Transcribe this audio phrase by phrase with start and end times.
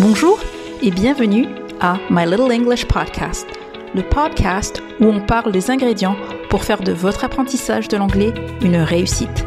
[0.00, 0.38] Bonjour
[0.80, 1.46] et bienvenue
[1.80, 3.48] à My Little English Podcast,
[3.96, 6.14] le podcast où on parle des ingrédients
[6.50, 8.32] pour faire de votre apprentissage de l'anglais
[8.62, 9.44] une réussite.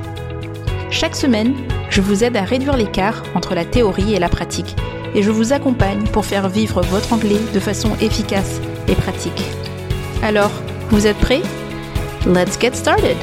[0.89, 1.55] Chaque semaine,
[1.89, 4.75] je vous aide à réduire l'écart entre la théorie et la pratique
[5.15, 8.59] et je vous accompagne pour faire vivre votre anglais de façon efficace
[8.89, 9.45] et pratique.
[10.21, 10.51] Alors,
[10.89, 11.43] vous êtes prêts?
[12.25, 13.15] Let's get started!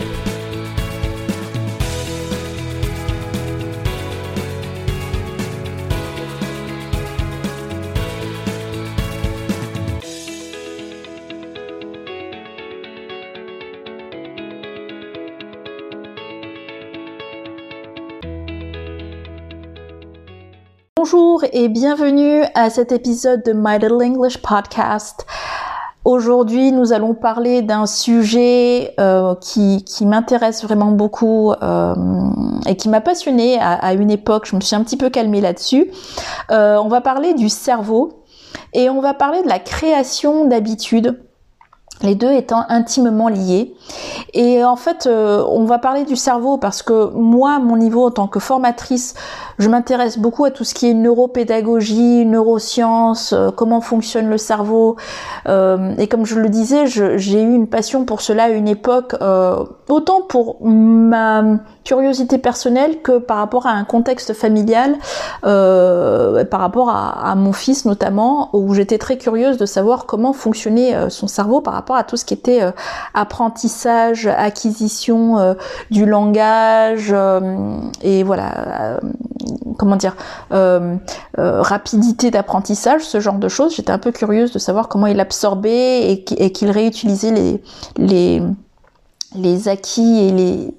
[21.59, 25.27] Et bienvenue à cet épisode de My Little English Podcast.
[26.05, 31.95] Aujourd'hui, nous allons parler d'un sujet euh, qui, qui m'intéresse vraiment beaucoup euh,
[32.69, 34.47] et qui m'a passionnée à, une époque.
[34.47, 35.91] Je me suis un petit peu calmée là-dessus.
[36.53, 38.23] Euh, on va parler du cerveau
[38.73, 41.19] et on va parler de la création d'habitudes
[42.03, 43.75] les deux étant intimement liés.
[44.35, 48.11] Et en fait, euh, on va parler du cerveau parce que moi, mon niveau en
[48.11, 49.15] tant que formatrice,
[49.59, 54.97] je m'intéresse beaucoup à tout ce qui est neuropédagogie, neurosciences, euh, comment fonctionne le cerveau.
[55.49, 59.17] Euh, et comme je le disais, j'ai eu une passion pour cela à une époque,
[59.89, 61.43] autant pour ma
[61.85, 64.97] curiosité personnelle que par rapport à un contexte familial,
[65.43, 71.11] par rapport à, à, mon fils notamment, où j'étais très curieuse de savoir comment fonctionnait
[71.11, 72.73] son cerveau par rapport à tout ce qui était euh,
[73.15, 75.55] apprentissage, acquisition euh,
[75.91, 79.01] du langage euh, et voilà,
[79.79, 80.17] comment dire,
[81.37, 83.75] rapidité d'apprentissage, ce genre de choses.
[83.75, 87.63] J'étais un peu curieuse de savoir comment il absorbait et, qu'il réutilisait les,
[87.97, 88.43] les,
[89.35, 90.75] les acquis et les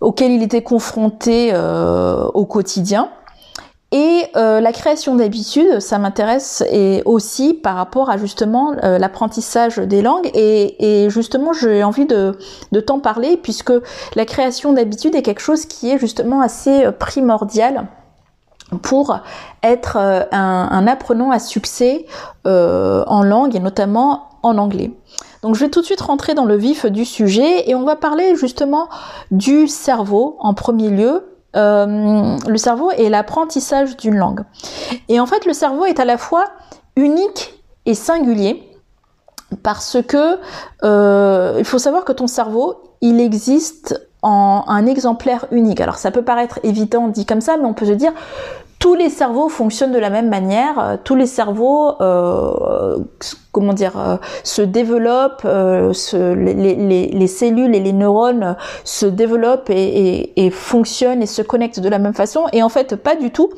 [0.00, 1.54] auxquels il était confronté
[2.34, 3.08] au quotidien.
[3.92, 9.76] Et euh, la création d'habitudes, ça m'intéresse et aussi par rapport à justement euh, l'apprentissage
[9.76, 10.30] des langues.
[10.34, 12.38] Et, justement, j'ai envie de,
[12.72, 13.72] de t'en parler puisque
[14.16, 17.86] la création d'habitudes est quelque chose qui est justement assez euh, primordial
[18.80, 19.18] pour
[19.62, 22.06] être un, apprenant à succès
[22.46, 24.90] en langue et notamment en anglais.
[25.42, 27.96] Donc je vais tout de suite rentrer dans le vif du sujet et on va
[27.96, 28.88] parler justement
[29.30, 34.40] du cerveau en premier lieu euh, le cerveau est l'apprentissage d'une langue.
[35.08, 36.46] Et en fait, le cerveau est à la fois
[36.96, 38.68] unique et singulier
[39.62, 40.38] parce que
[40.82, 45.80] euh, il faut savoir que ton cerveau, il existe en un exemplaire unique.
[45.80, 48.12] Alors ça peut paraître évident dit comme ça, mais on peut se dire
[48.82, 52.98] tous les cerveaux fonctionnent de la même manière, euh, tous les cerveaux, euh,
[53.52, 59.70] comment dire, euh, se développent, euh, les, les, les, cellules et les neurones se développent
[59.70, 62.46] et, fonctionnent et se connectent de la même façon.
[62.52, 63.50] Et en fait, pas du tout.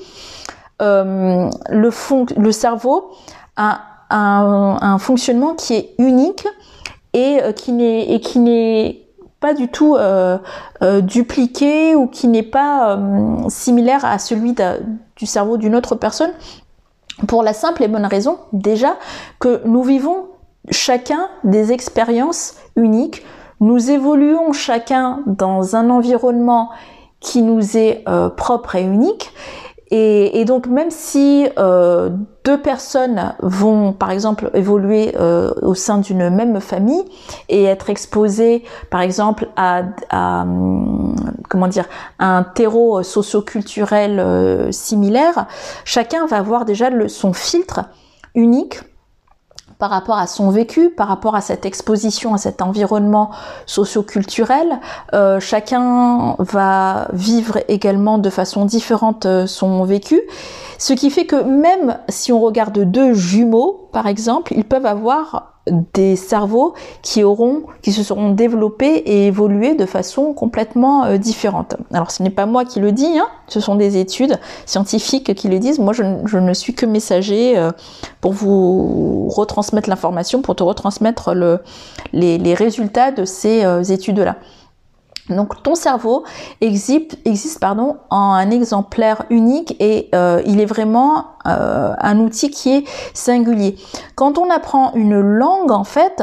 [0.81, 1.91] Le,
[2.51, 3.11] cerveau
[3.57, 3.81] a
[4.11, 6.47] un, un, fonctionnement qui est unique
[7.15, 9.04] et qui n'est
[9.53, 10.39] du tout euh,
[10.83, 14.55] euh, dupliqué ou qui n'est pas euh, similaire à celui
[15.17, 16.31] du cerveau d'une autre personne.
[17.29, 18.97] Pour la simple et bonne raison déjà
[19.39, 20.29] que nous vivons
[20.71, 23.23] chacun des expériences uniques,
[23.61, 26.71] nous évoluons chacun dans un environnement
[27.21, 28.05] qui nous est
[28.37, 29.33] propre et unique
[29.91, 32.11] et, donc même si euh,
[32.45, 37.05] deux personnes vont par exemple évoluer euh, au sein d'une même famille
[37.49, 41.15] et être exposées par exemple à, hum,
[41.49, 41.85] comment dire
[42.19, 45.47] un terreau socio-culturel euh, similaire,
[45.85, 47.83] chacun va avoir déjà son filtre
[48.35, 48.81] unique
[49.85, 53.29] par rapport à son vécu, par rapport à cette exposition, à cet environnement
[53.67, 54.81] socio-culturel.
[55.13, 60.23] Euh, chacun va vivre également de façon différente euh, son vécu,
[60.79, 65.54] ce qui fait que même si on regarde deux jumeaux, par exemple, ils peuvent avoir
[65.67, 71.77] des cerveaux qui auront, qui se seront développés et évolués de façon complètement euh, différente.
[71.93, 75.49] Alors ce n'est pas moi qui le dis, hein, ce sont des études scientifiques qui
[75.49, 75.79] le disent.
[75.79, 77.71] Moi je, ne suis que messager euh,
[78.21, 81.61] pour vous retransmettre l'information, pour te retransmettre le,
[82.13, 84.37] les, les résultats de ces euh, études-là.
[85.31, 86.25] Donc ton cerveau
[86.61, 92.75] existe, pardon, en un exemplaire unique et euh, il est vraiment euh, un outil qui
[92.75, 92.85] est
[93.15, 93.77] singulier.
[94.17, 96.23] Quand on apprend une langue, en fait,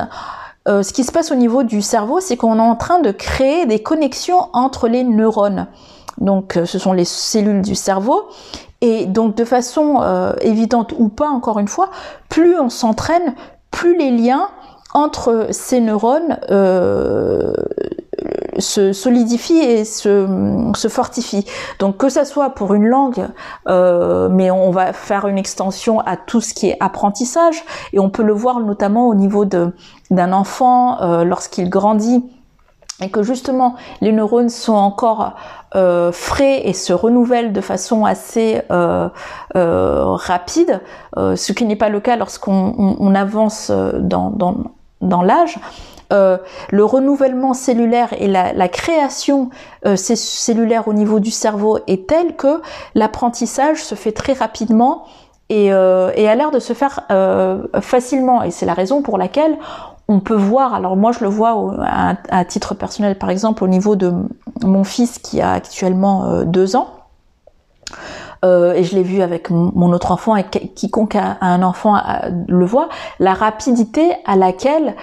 [0.67, 3.11] euh, ce qui se passe au niveau du cerveau, c'est qu'on est en train de
[3.11, 5.67] créer des connexions entre les neurones.
[6.19, 8.25] Donc ce sont les cellules du cerveau.
[8.81, 10.01] Et donc de façon
[10.41, 11.89] évidente ou pas, encore une fois,
[12.29, 13.35] plus on s'entraîne,
[13.69, 14.47] plus les liens
[14.93, 16.37] entre ces neurones
[18.61, 21.45] se solidifie et se, se, fortifie.
[21.79, 23.27] Donc que ça soit pour une langue,
[23.67, 27.63] euh, mais on va faire une extension à tout ce qui est apprentissage,
[27.93, 32.23] et on peut le voir notamment au niveau d'un enfant euh, lorsqu'il grandit
[33.03, 35.33] et que justement les neurones sont encore
[35.73, 38.61] euh, frais et se renouvellent de façon assez
[39.49, 40.81] rapide,
[41.17, 45.59] ce qui n'est pas le cas lorsqu'on on, avance dans l'âge.
[46.11, 49.49] Le renouvellement cellulaire et la, création
[49.95, 52.61] cellulaire au niveau du cerveau est tel que
[52.95, 55.05] l'apprentissage se fait très rapidement
[55.49, 57.07] et, et a l'air de se faire
[57.81, 58.43] facilement.
[58.43, 59.57] Et c'est la raison pour laquelle
[60.11, 61.73] on peut voir, alors moi je le vois
[62.29, 64.13] à, titre personnel par exemple au niveau de
[64.61, 66.87] mon fils qui a actuellement euh, deux ans,
[68.43, 71.97] euh, et je l'ai vu avec mon, autre enfant et quiconque a, un enfant
[72.47, 74.95] le voit, la rapidité à laquelle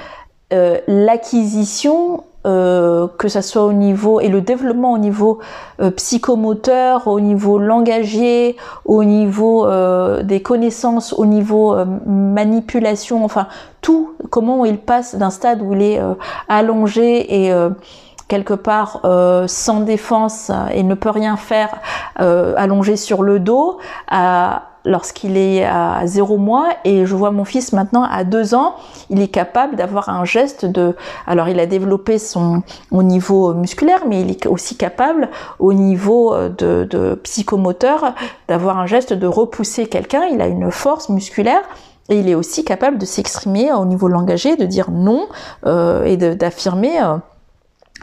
[0.52, 5.40] euh, l'acquisition euh, que ça soit au niveau et le développement au niveau
[5.82, 13.48] euh, psychomoteur, au niveau langagier, au niveau euh, des connaissances, au niveau manipulation, enfin
[13.82, 16.00] tout, comment il passe d'un stade où il est
[16.48, 17.52] allongé et
[18.28, 19.02] quelque part
[19.46, 21.70] sans défense et ne peut rien faire
[22.18, 23.78] allongé sur le dos
[24.08, 28.74] à lorsqu'il est à zéro mois et je vois mon fils maintenant à deux ans,
[29.10, 30.96] il est capable d'avoir un geste de,
[31.26, 36.34] alors il a développé son au niveau musculaire, mais il est aussi capable au niveau
[36.34, 38.14] euh, de, psychomoteur
[38.48, 40.24] d'avoir un geste de repousser quelqu'un.
[40.32, 41.62] Il a une force musculaire.
[42.10, 45.28] Et il est aussi capable de s'exprimer au niveau langagé, de dire non
[45.66, 47.18] euh, et d'affirmer euh,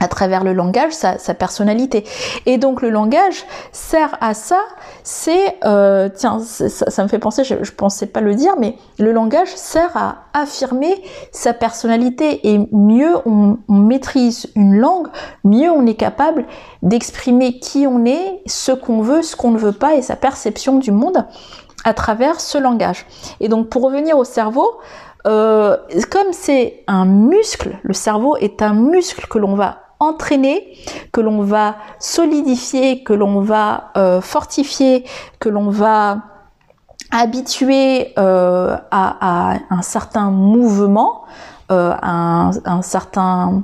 [0.06, 2.06] à travers le langage sa, personnalité.
[2.46, 4.60] Et donc le langage sert à ça,
[5.04, 9.12] c'est, euh, tiens, ça, me fait penser, je, je pensais pas le dire, mais le
[9.12, 15.07] langage sert à affirmer sa personnalité et mieux on, on maîtrise une langue,
[15.44, 16.46] mieux on est capable
[16.84, 20.78] d'exprimer qui on est, ce qu'on veut, ce qu'on ne veut pas et sa perception
[20.78, 21.25] du monde
[21.84, 23.08] à travers ce langage.
[23.40, 24.69] Et donc pour revenir au cerveau,
[25.25, 25.78] euh,
[26.12, 30.78] comme c'est un muscle, le cerveau est un muscle que l'on va entraîner,
[31.12, 35.06] que l'on va solidifier, que l'on va euh, fortifier,
[35.40, 36.18] que l'on va
[37.12, 41.24] habituer euh, à, un certain mouvement,
[41.72, 43.64] euh, à un, certain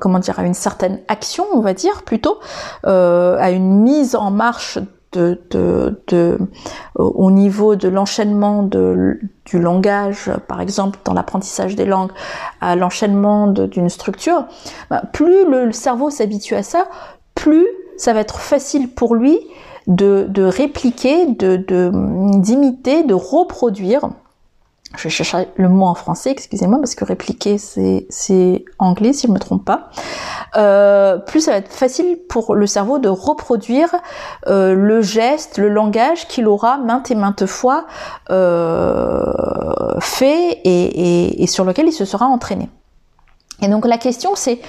[0.00, 2.38] comment dire, à une certaine action, on va dire plutôt,
[2.84, 4.78] à une mise en marche
[5.16, 6.38] de,
[6.94, 12.12] au niveau de l'enchaînement du langage, par exemple dans l'apprentissage des langues,
[12.60, 14.44] à l'enchaînement d'une structure,
[14.90, 16.88] bah, plus le, cerveau s'habitue à ça,
[17.34, 17.66] plus
[17.96, 19.38] ça va être facile pour lui
[19.86, 24.10] de, répliquer, d'imiter, de reproduire
[24.94, 29.38] je chercher le mot en français, excusez-moi, parce que répliquer c'est anglais si je me
[29.38, 29.90] trompe pas.
[30.56, 33.94] Euh, plus ça va être facile pour le cerveau de reproduire
[34.46, 37.86] euh, le geste, le langage qu'il aura maintes et maintes fois
[38.30, 42.70] euh, fait et, et sur lequel il se sera entraîné.
[43.62, 44.60] Et donc la question c'est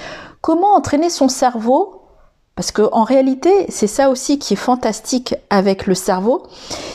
[0.42, 2.07] comment entraîner son cerveau
[2.58, 6.42] parce que en réalité, c'est ça aussi qui est fantastique avec le cerveau,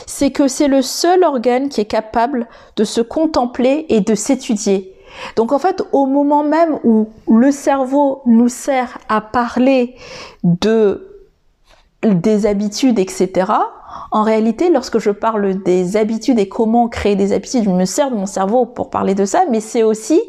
[0.05, 4.93] c'est que c'est le seul organe qui est capable de se contempler et de s'étudier.
[5.37, 9.95] Donc en fait, au moment même où le cerveau nous sert à parler
[10.43, 11.09] de
[12.03, 13.53] des habitudes, etc.,
[14.11, 18.11] en réalité, lorsque je parle des habitudes et comment créer des habitudes, je me sers
[18.11, 20.21] de mon cerveau pour parler de ça, mais c'est aussi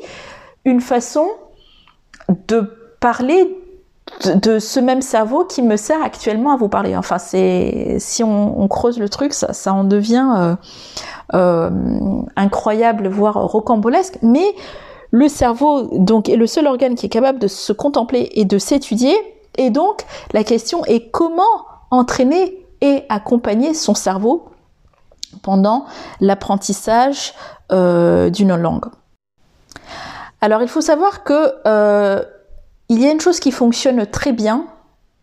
[0.65, 1.27] une façon
[2.47, 2.71] de
[3.01, 3.64] parler
[4.25, 6.97] de, ce même cerveau qui me sert actuellement à vous parler.
[6.97, 10.57] Enfin, c'est si on, creuse le truc, ça, en devient euh,
[11.35, 11.71] euh,
[12.37, 14.19] incroyable, voire rocambolesque.
[14.23, 14.55] Mais
[15.11, 18.59] le cerveau, donc, est le seul organe qui est capable de se contempler et de
[18.59, 19.17] s'étudier.
[19.57, 21.43] Et donc, la question est comment
[21.91, 24.49] entraîner et accompagner son cerveau
[25.43, 25.87] pendant
[26.21, 27.35] l'apprentissage
[27.73, 28.87] euh, d'une langue.
[30.41, 32.25] Alors, il faut savoir que
[32.89, 34.67] il y a une chose qui fonctionne très bien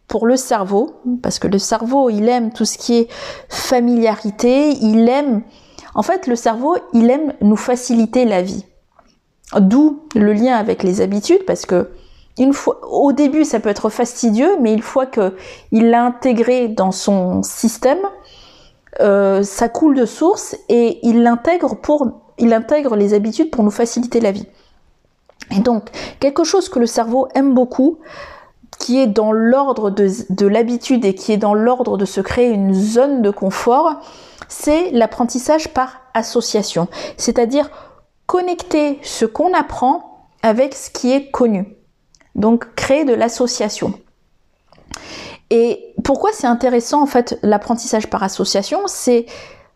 [0.08, 3.08] pour le cerveau, parce que le cerveau, il aime tout ce qui est
[3.50, 5.42] familiarité, il aime,
[5.96, 8.66] en fait, le cerveau, il aime nous faciliter la vie.
[9.58, 11.90] D'où le lien avec les habitudes, parce que
[12.38, 15.36] une fois, au début, ça peut être fastidieux, mais une fois que
[15.72, 18.00] il l'a intégré dans son système,
[19.00, 23.72] euh, ça coule de source et il l'intègre pour, il intègre les habitudes pour nous
[23.72, 24.48] faciliter la vie.
[25.52, 25.90] Et donc,
[26.20, 28.00] quelque chose que le cerveau aime beaucoup,
[28.80, 32.74] qui est dans l'ordre de, l'habitude et qui est dans l'ordre de se créer une
[32.74, 34.00] zone de confort,
[34.48, 36.88] c'est l'apprentissage par association.
[37.18, 37.70] C'est-à-dire
[38.26, 41.78] connecter ce qu'on apprend avec ce qui est connu.
[42.34, 43.94] Donc créer de l'association.
[45.52, 48.80] Et pourquoi c'est intéressant en fait l'apprentissage par association?
[48.88, 49.26] C'est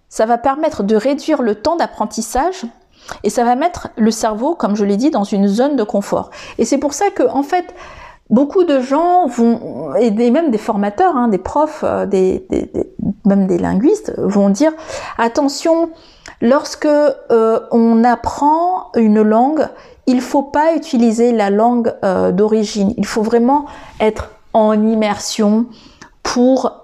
[0.09, 2.65] ça va permettre de réduire le temps d'apprentissage
[3.23, 6.29] et ça va mettre le cerveau, comme je l'ai dit, dans une zone de confort.
[6.57, 7.73] Et c'est pour ça que en fait
[8.29, 12.05] beaucoup de gens vont et même des formateurs, hein, des profs, euh,
[13.25, 14.71] même des linguistes vont dire
[15.17, 15.89] attention
[16.41, 19.67] lorsque euh, on apprend une langue,
[20.07, 22.93] il faut pas utiliser la langue euh, d'origine.
[22.97, 23.65] Il faut vraiment
[23.99, 25.65] être en immersion
[26.23, 26.81] pour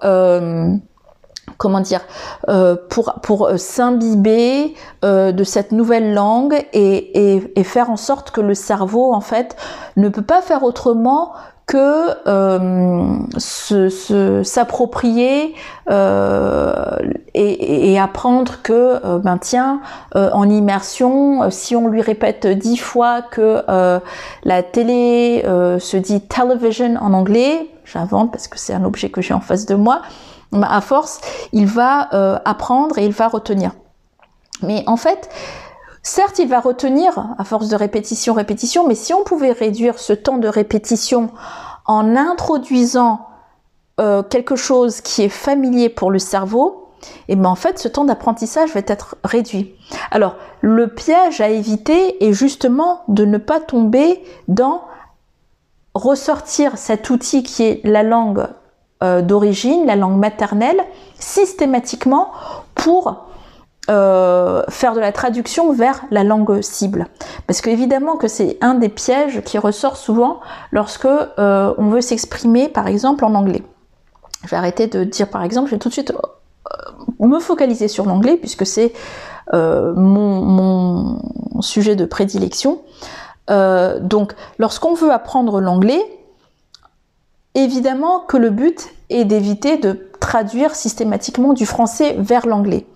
[1.62, 2.00] comment dire
[2.48, 8.40] euh, pour pour euh, s'imbiber de cette nouvelle langue et, et, faire en sorte que
[8.40, 9.56] le cerveau en fait
[9.96, 11.32] ne peut pas faire autrement
[11.66, 13.18] que euh,
[14.42, 15.54] s'approprier
[15.90, 16.96] euh,
[17.34, 19.80] et, et, apprendre que euh, ben tiens
[20.14, 23.62] en immersion si on lui répète dix fois que
[24.44, 25.42] la télé
[25.78, 29.66] se dit television en anglais j'invente parce que c'est un objet que j'ai en face
[29.66, 30.02] de moi
[30.52, 31.20] ben, à force
[31.52, 32.08] il va
[32.44, 33.72] apprendre et il va retenir
[34.62, 35.28] mais en fait
[36.04, 40.12] Certes, il va retenir à force de répétition, répétition, mais si on pouvait réduire ce
[40.12, 41.30] temps de répétition
[41.86, 43.28] en introduisant
[44.00, 46.88] euh, quelque chose qui est familier pour le cerveau,
[47.28, 49.74] et eh ben en fait, ce temps d'apprentissage va être réduit.
[50.12, 54.82] Alors, le piège à éviter est justement de ne pas tomber dans
[55.94, 58.46] ressortir cet outil qui est la langue euh,
[59.22, 60.80] d'origine, la langue maternelle,
[61.18, 62.30] systématiquement
[62.74, 63.26] pour
[63.90, 67.08] euh, faire de la traduction vers la langue cible.
[67.48, 70.38] Parce que évidemment que c'est un des pièges qui ressort souvent
[70.70, 73.64] lorsque euh, on veut s'exprimer par exemple en anglais.
[74.44, 77.88] Je vais arrêter de dire par exemple, je vais tout de suite euh, me focaliser
[77.88, 78.92] sur l'anglais puisque c'est
[79.52, 81.18] mon,
[81.60, 82.82] sujet de prédilection.
[83.48, 86.02] donc lorsqu'on veut apprendre l'anglais,
[87.54, 92.86] évidemment que le but est d'éviter de traduire systématiquement du français vers l'anglais.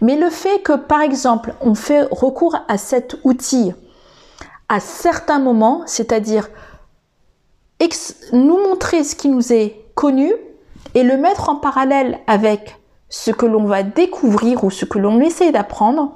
[0.00, 3.72] Mais le fait que, par exemple, on fait recours à cet outil
[4.68, 6.48] à certains moments, c'est-à-dire
[8.32, 10.32] nous montrer ce qui nous est connu
[10.94, 12.76] et le mettre en parallèle avec
[13.08, 16.12] ce que l'on va découvrir ou ce que l'on essaie d'apprendre,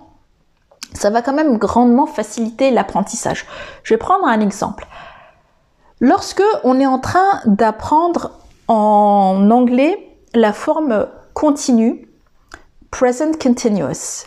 [0.92, 3.46] ça va quand même grandement faciliter l'apprentissage.
[3.82, 4.86] Je vais prendre un exemple.
[6.04, 8.32] Lorsque on est en train d'apprendre
[8.66, 9.96] en anglais
[10.34, 12.08] la forme continue,
[12.90, 14.26] present continuous.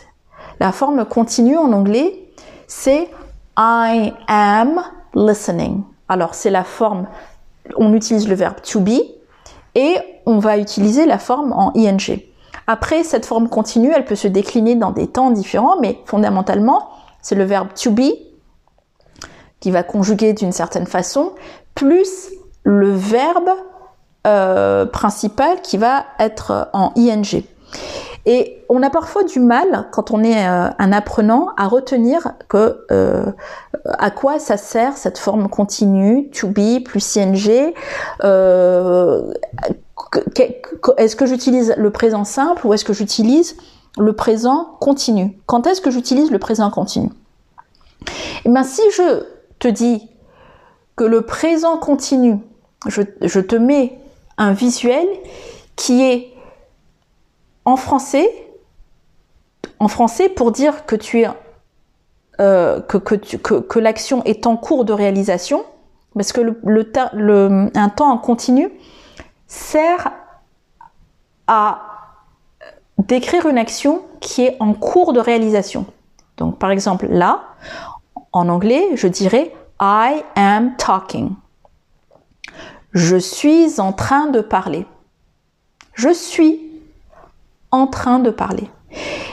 [0.58, 2.30] La forme continue en anglais,
[2.66, 3.10] c'est
[3.58, 5.82] I am listening.
[6.08, 7.08] Alors, c'est la forme,
[7.76, 9.02] on utilise le verbe to be
[9.74, 12.22] et on va utiliser la forme en ing.
[12.66, 16.88] Après, cette forme continue, elle peut se décliner dans des temps différents, mais fondamentalement,
[17.20, 18.14] c'est le verbe to be
[19.60, 21.32] qui va conjuguer d'une certaine façon,
[21.76, 22.32] plus
[22.64, 23.50] le verbe
[24.26, 27.44] euh, principal qui va être en ing.
[28.28, 32.84] Et on a parfois du mal, quand on est euh, un apprenant, à retenir que
[32.90, 33.26] euh,
[33.84, 37.36] à quoi ça sert cette forme continue, to be plus ing.
[40.96, 43.56] est-ce que j'utilise le présent simple ou est-ce que j'utilise
[43.96, 45.38] le présent continu?
[45.46, 47.10] Quand est-ce que j'utilise le présent continu?
[48.44, 49.22] Eh bien, si je
[49.60, 50.08] te dis
[50.96, 52.38] que le présent continu,
[52.86, 53.98] je, te mets
[54.38, 55.06] un visuel
[55.76, 56.32] qui est
[57.64, 58.28] en français,
[59.78, 61.28] en français pour dire que tu es
[62.40, 65.64] euh, que, que, l'action est en cours de réalisation,
[66.14, 68.70] parce que le, le, un temps en continu
[69.46, 70.12] sert
[71.46, 71.82] à
[72.98, 75.86] décrire une action qui est en cours de réalisation.
[76.36, 77.42] Donc par exemple là,
[78.32, 81.36] en anglais, je dirais I am talking.
[82.92, 84.86] Je suis en train de parler.
[85.92, 86.62] Je suis
[87.70, 88.70] en train de parler.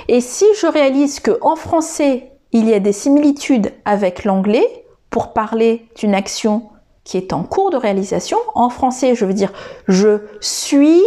[0.09, 5.31] Et si je réalise que en français, il y a des similitudes avec l'anglais pour
[5.31, 6.69] parler d'une action
[7.05, 9.53] qui est en cours de réalisation, en français, je veux dire
[9.87, 11.01] je suis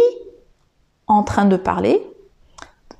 [1.05, 2.01] en train de parler.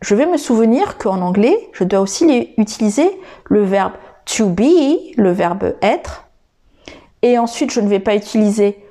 [0.01, 3.09] Je vais me souvenir qu'en anglais, je dois aussi utiliser
[3.45, 3.93] le verbe
[4.25, 6.26] to be, le verbe être.
[7.27, 8.81] Et ensuite, je ne vais pas utiliser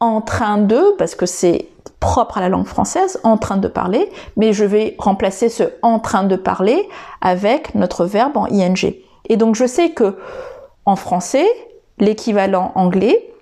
[0.00, 1.68] en train de, parce que c'est
[2.00, 6.00] propre à la langue française, en train de parler, mais je vais remplacer ce en
[6.00, 6.88] train de parler
[7.20, 8.92] avec notre verbe en ing.
[9.28, 10.18] Et donc je sais que
[10.84, 11.46] en français,
[11.98, 13.32] l'équivalent anglais,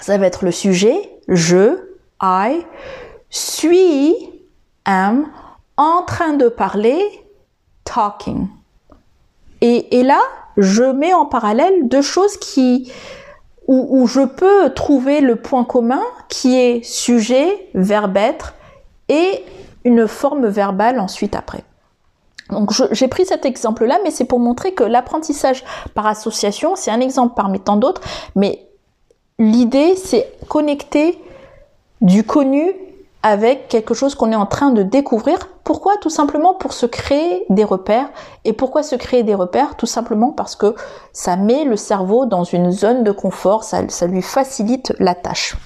[0.00, 0.96] ça va être le sujet,
[1.28, 1.76] je,
[2.22, 2.64] I,
[3.28, 4.14] suis,
[4.86, 5.26] am,
[5.76, 6.98] en train de parler,
[7.84, 8.48] talking.
[9.60, 10.20] Et, et là,
[10.58, 12.92] je mets en parallèle deux choses qui,
[13.68, 18.54] où, je peux trouver le point commun qui est sujet, verbe être
[19.08, 19.44] et
[19.84, 21.62] une forme verbale ensuite après.
[22.50, 27.00] Donc j'ai pris cet exemple-là, mais c'est pour montrer que l'apprentissage par association, c'est un
[27.00, 28.00] exemple parmi tant d'autres,
[28.34, 28.66] mais
[29.38, 31.18] l'idée c'est connecter
[32.00, 32.72] du connu
[33.22, 35.38] avec quelque chose qu'on est en train de découvrir.
[35.64, 35.96] Pourquoi?
[35.96, 38.08] Tout simplement pour se créer des repères.
[38.44, 39.76] Et pourquoi se créer des repères?
[39.76, 40.74] Tout simplement parce que
[41.12, 45.56] ça met le cerveau dans une zone de confort, ça, ça lui facilite la tâche.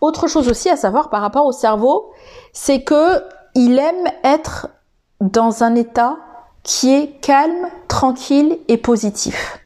[0.00, 2.10] Autre chose aussi à savoir par rapport au cerveau,
[2.52, 3.22] c'est que
[3.54, 4.68] il aime être
[5.20, 6.16] dans un état
[6.62, 9.60] qui est calme, tranquille et positif.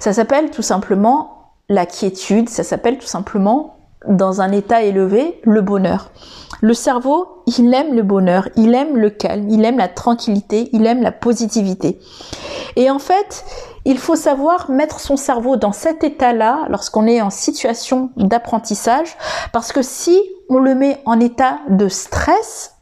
[0.00, 3.73] Ça s'appelle tout simplement la quiétude, ça s'appelle tout simplement
[4.08, 6.10] dans un état élevé, le bonheur.
[6.60, 10.86] Le cerveau, il aime le bonheur, il aime le calme, il aime la tranquillité, il
[10.86, 11.98] aime la positivité.
[12.76, 13.44] Et en fait,
[13.84, 19.16] il faut savoir mettre son cerveau dans cet état-là lorsqu'on est en situation d'apprentissage,
[19.52, 20.18] parce que si
[20.48, 22.76] on le met en état de stress,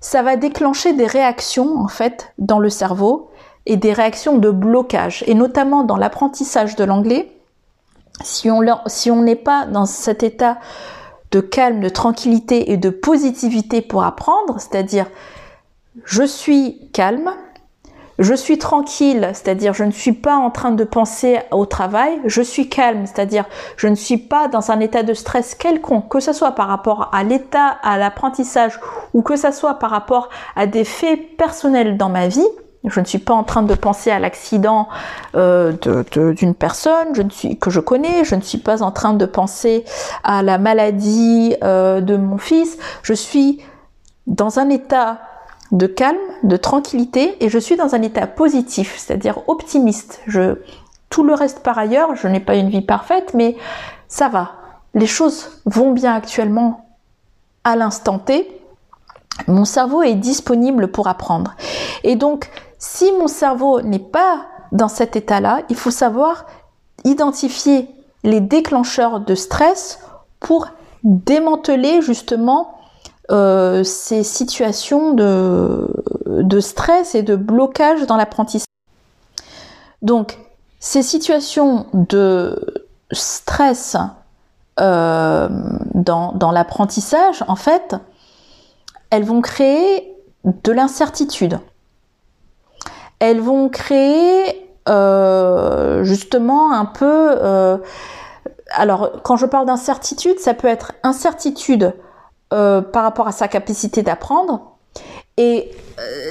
[0.00, 3.30] ça va déclencher des réactions en fait dans le cerveau
[3.66, 5.24] et des réactions de blocage.
[5.26, 7.33] Et notamment dans l'apprentissage de l'anglais,
[8.22, 10.58] si on n'est pas dans cet état
[11.30, 15.06] de calme, de tranquillité et de positivité pour apprendre, c'est-à-dire
[16.04, 17.32] je suis calme,
[18.18, 22.42] je suis tranquille, c'est-à-dire je ne suis pas en train de penser au travail, je
[22.42, 23.44] suis calme, c'est-à-dire
[23.76, 27.10] je ne suis pas dans un état de stress quelconque, que ce soit par rapport
[27.12, 28.78] à l'état, à l'apprentissage
[29.12, 32.46] ou que ce soit par rapport à des faits personnels dans ma vie,
[32.84, 34.88] je ne suis pas en train de penser à l'accident
[35.34, 35.72] euh,
[36.14, 37.12] d'une personne
[37.60, 38.24] que je connais.
[38.24, 39.84] Je ne suis pas en train de penser
[40.22, 42.78] à la maladie euh, de mon fils.
[43.02, 43.62] Je suis
[44.26, 45.20] dans un état
[45.72, 50.20] de calme, de tranquillité, et je suis dans un état positif, c'est-à-dire optimiste.
[51.10, 53.56] Tout le reste par ailleurs, je n'ai pas une vie parfaite, mais
[54.08, 54.52] ça va.
[54.94, 56.86] Les choses vont bien actuellement
[57.64, 58.60] à l'instant T.
[59.48, 61.54] Mon cerveau est disponible pour apprendre.
[62.04, 62.50] Et donc,
[62.84, 66.44] si mon cerveau n'est pas dans cet état-là, il faut savoir
[67.04, 67.88] identifier
[68.24, 70.00] les déclencheurs de stress
[70.38, 70.68] pour
[71.02, 72.74] démanteler justement
[73.30, 78.66] euh, ces situations de, stress et de blocage dans l'apprentissage.
[80.02, 80.38] Donc,
[80.78, 83.96] ces situations de stress
[84.78, 85.48] euh,
[85.94, 87.96] dans l'apprentissage, en fait,
[89.08, 91.58] elles vont créer de l'incertitude
[93.30, 97.36] elles vont créer euh, justement un peu...
[97.40, 97.78] Euh,
[98.70, 101.94] alors, quand je parle d'incertitude, ça peut être incertitude
[102.52, 104.76] euh, par rapport à sa capacité d'apprendre,
[105.36, 105.70] et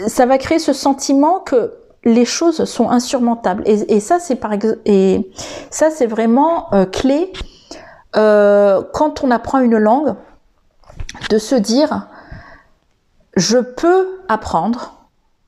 [0.08, 3.64] ça va créer ce sentiment que les choses sont insurmontables.
[3.66, 4.52] Et, ça, c'est par
[4.86, 5.32] et
[5.70, 7.32] ça, c'est vraiment clé
[8.14, 10.16] quand on apprend une langue,
[11.30, 12.08] de se dire,
[13.36, 15.03] je peux apprendre,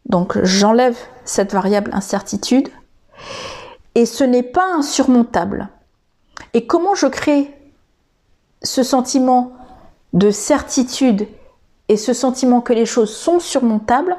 [0.05, 2.69] donc j'enlève cette variable incertitude
[3.95, 5.69] et ce n'est pas insurmontable.
[6.53, 7.51] Et comment je crée
[8.61, 9.53] ce sentiment
[10.13, 11.27] de certitude
[11.89, 14.15] et ce sentiment que les choses sont surmontables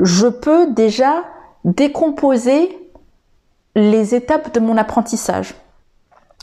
[0.00, 1.24] Je peux déjà
[1.64, 2.78] décomposer
[3.74, 5.54] les étapes de mon apprentissage.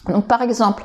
[0.08, 0.84] Donc par exemple,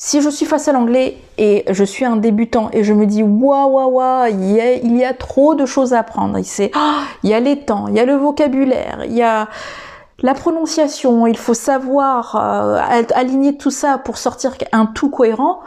[0.00, 3.24] si je suis face à l'anglais et je suis un débutant et je me dis
[3.24, 7.34] waouh waouh waouh il y a, trop de choses à apprendre, il, ah, il y
[7.34, 9.48] a les temps, il y a le vocabulaire, il y a
[10.20, 15.60] la prononciation, il faut savoir euh, aligner tout ça pour sortir un tout cohérent.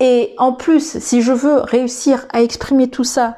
[0.00, 3.36] Et en plus, si je veux réussir à exprimer tout ça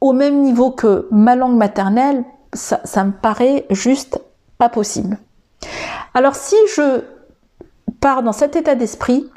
[0.00, 4.20] au même niveau que ma langue maternelle, ça, ça me paraît juste
[4.58, 5.18] pas possible.
[6.14, 7.02] Alors si je
[8.02, 9.30] dans cet état d'esprit,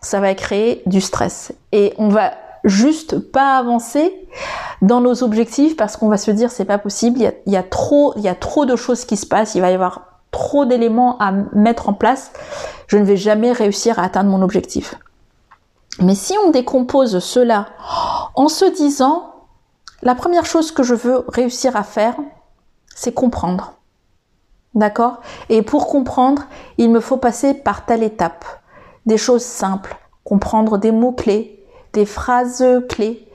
[0.00, 1.52] ça va créer du stress.
[1.72, 2.32] Et on va
[2.64, 4.28] juste pas avancer
[4.82, 7.56] dans nos objectifs parce qu'on va se dire c'est pas possible, y, a, il y
[7.56, 7.62] a
[8.34, 11.94] trop de choses qui se passent, il va y avoir trop d'éléments à mettre en
[11.94, 12.32] place,
[12.86, 14.94] je ne vais jamais réussir à atteindre mon objectif.
[15.98, 17.66] Mais si on décompose cela
[18.34, 19.34] en se disant,
[20.02, 22.14] la première chose que je veux réussir à faire,
[22.94, 23.74] c'est comprendre.
[24.74, 25.20] D'accord?
[25.48, 26.42] Et pour comprendre,
[26.78, 28.44] il me faut passer par telle étape.
[29.06, 29.96] Des choses simples.
[30.24, 33.26] Comprendre des mots-clés, des phrases clés,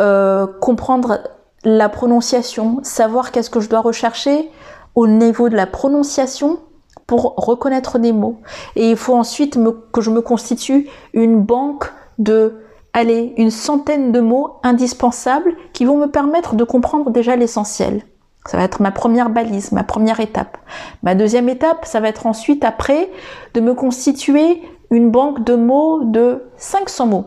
[0.00, 1.20] euh, comprendre
[1.64, 4.50] la prononciation, savoir qu'est-ce que je dois rechercher
[4.94, 6.60] au niveau de la prononciation
[7.06, 8.40] pour reconnaître des mots.
[8.76, 9.58] Et il faut ensuite
[9.92, 12.60] que je me constitue une banque de,
[12.92, 18.02] allez, une centaine de mots indispensables qui vont me permettre de comprendre déjà l'essentiel
[18.48, 20.56] Ça va être ma première balise, ma première étape.
[21.02, 23.10] Ma deuxième étape, ça va être ensuite après
[23.52, 27.26] de me constituer une banque de mots de 500 mots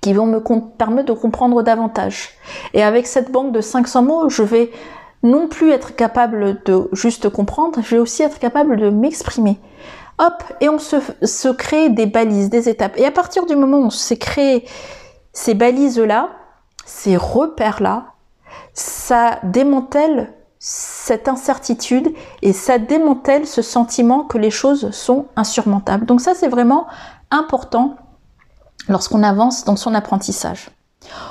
[0.00, 0.38] qui vont me
[0.78, 2.30] permettre de comprendre davantage.
[2.72, 4.70] Et avec cette banque de 500 mots, je vais
[5.22, 9.60] non plus être capable de juste comprendre, je vais aussi être capable de m'exprimer.
[10.18, 12.96] Hop, et on se, crée des balises, des étapes.
[12.96, 14.64] Et à partir du moment où on s'est créé
[15.34, 16.30] ces balises-là,
[16.86, 18.11] ces repères-là,
[18.74, 26.06] ça démantèle cette incertitude et ça démantèle ce sentiment que les choses sont insurmontables.
[26.06, 26.86] Donc ça, c'est vraiment
[27.30, 27.96] important
[28.88, 30.70] lorsqu'on avance dans son apprentissage.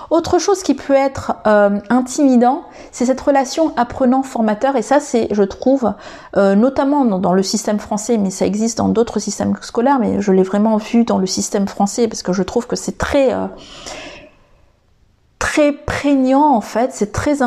[0.09, 5.43] Autre chose qui peut être euh, intimidant, c'est cette relation apprenant-formateur, et ça c'est, je
[5.43, 5.93] trouve,
[6.35, 10.33] euh, notamment dans, le système français, mais ça existe dans d'autres systèmes scolaires, mais je
[10.33, 13.47] l'ai vraiment vu dans le système français parce que je trouve que c'est très euh,
[15.51, 17.39] très prégnant en fait, c'est très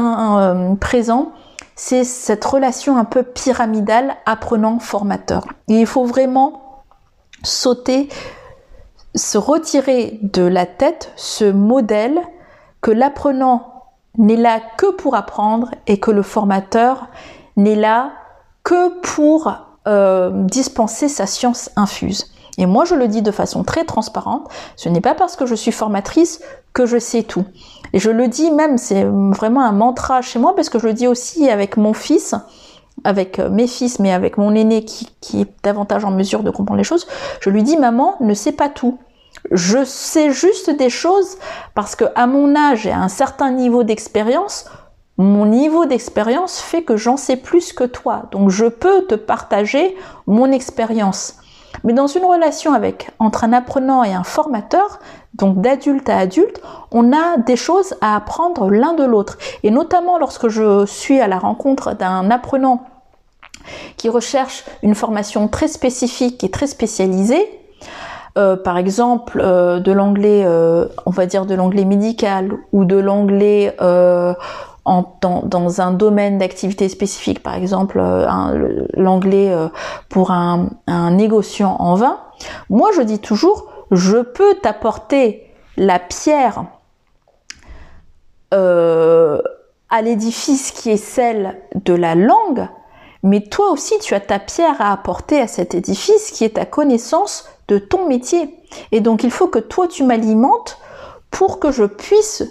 [0.79, 1.33] présent.
[1.75, 5.47] C'est cette relation un peu pyramidale apprenant-formateur.
[5.69, 6.83] Il faut vraiment
[7.43, 8.11] sauter
[9.15, 12.21] se retirer de la tête ce modèle
[12.83, 13.87] que l'apprenant
[14.19, 17.09] n'est là que pour apprendre et que le formateur
[17.57, 18.11] n'est là
[18.65, 19.51] que pour
[19.87, 22.34] euh, dispenser sa science infuse.
[22.59, 25.55] Et moi, je le dis de façon très transparente, ce n'est pas parce que je
[25.55, 26.41] suis formatrice
[26.73, 27.45] que je sais tout.
[27.93, 30.93] Et je le dis même, c'est vraiment un mantra chez moi, parce que je le
[30.93, 32.35] dis aussi avec mon fils,
[33.03, 36.79] avec euh, mes fils, mais avec mon aîné qui, est davantage en mesure de comprendre
[36.79, 37.07] les choses,
[37.41, 38.99] je lui dis, maman ne sait pas tout.
[39.51, 41.37] Je sais juste des choses
[41.75, 44.65] parce que à mon âge et à un certain niveau d'expérience,
[45.19, 48.25] mon niveau d'expérience fait que j'en sais plus que toi.
[48.31, 51.37] Donc je peux te partager mon expérience.
[51.85, 54.99] Mais dans une relation avec entre un apprenant et un formateur,
[55.35, 59.39] donc d'adulte à adulte, on a des choses à apprendre l'un de l'autre.
[59.63, 62.87] Et notamment lorsque je suis à la rencontre d'un apprenant
[63.97, 67.49] qui recherche une formation très spécifique et très spécialisée,
[68.37, 72.97] euh, par exemple euh, de l'anglais, euh, on va dire de l'anglais médical ou de
[72.97, 73.77] l'anglais
[74.85, 77.99] dans, un domaine d'activité spécifique, par exemple
[78.95, 79.55] l'anglais
[80.09, 80.69] pour un,
[81.11, 82.19] négociant en vin,
[82.69, 86.65] moi je dis toujours, je peux t'apporter la pierre
[88.53, 92.69] à l'édifice qui est celle de la langue,
[93.23, 96.67] mais toi aussi tu as ta pierre à apporter à cet édifice qui est ta
[96.67, 98.55] connaissance de ton métier.
[98.93, 100.79] Et donc il faut que toi tu m'alimentes
[101.31, 102.45] pour que je puisse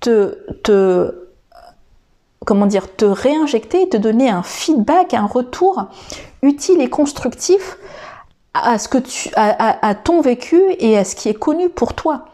[0.00, 1.19] te
[2.44, 5.86] comment dire, te réinjecter, te donner un feedback, un retour
[6.42, 7.78] utile et constructif
[8.54, 12.24] à ce que tu, à, ton vécu et à ce qui est connu pour toi.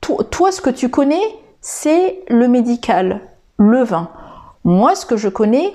[0.00, 1.22] Toi, toi ce que tu connais,
[1.60, 3.20] c'est le médical,
[3.56, 4.10] le vin.
[4.64, 5.72] Moi, ce que je connais,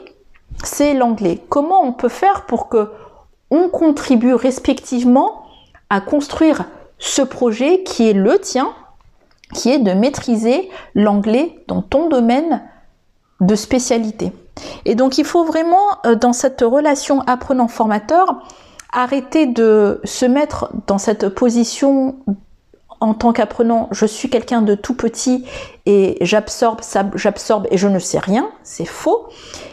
[0.64, 1.40] c'est l'anglais.
[1.50, 2.92] Comment on peut faire pour que
[3.50, 5.44] on contribue respectivement
[5.90, 6.66] à construire
[7.00, 8.74] ce projet qui est le tien,
[9.54, 12.62] qui est de maîtriser l'anglais dans ton domaine
[13.42, 14.32] de spécialité.
[14.86, 18.42] Et donc il faut vraiment, euh, dans cette relation apprenant-formateur,
[18.94, 22.16] arrêter de se mettre dans cette position
[23.00, 25.46] en tant qu'apprenant, je suis quelqu'un de tout petit
[25.88, 26.82] et j'absorbe,
[27.16, 29.28] j'absorbe et je ne sais rien, c'est faux.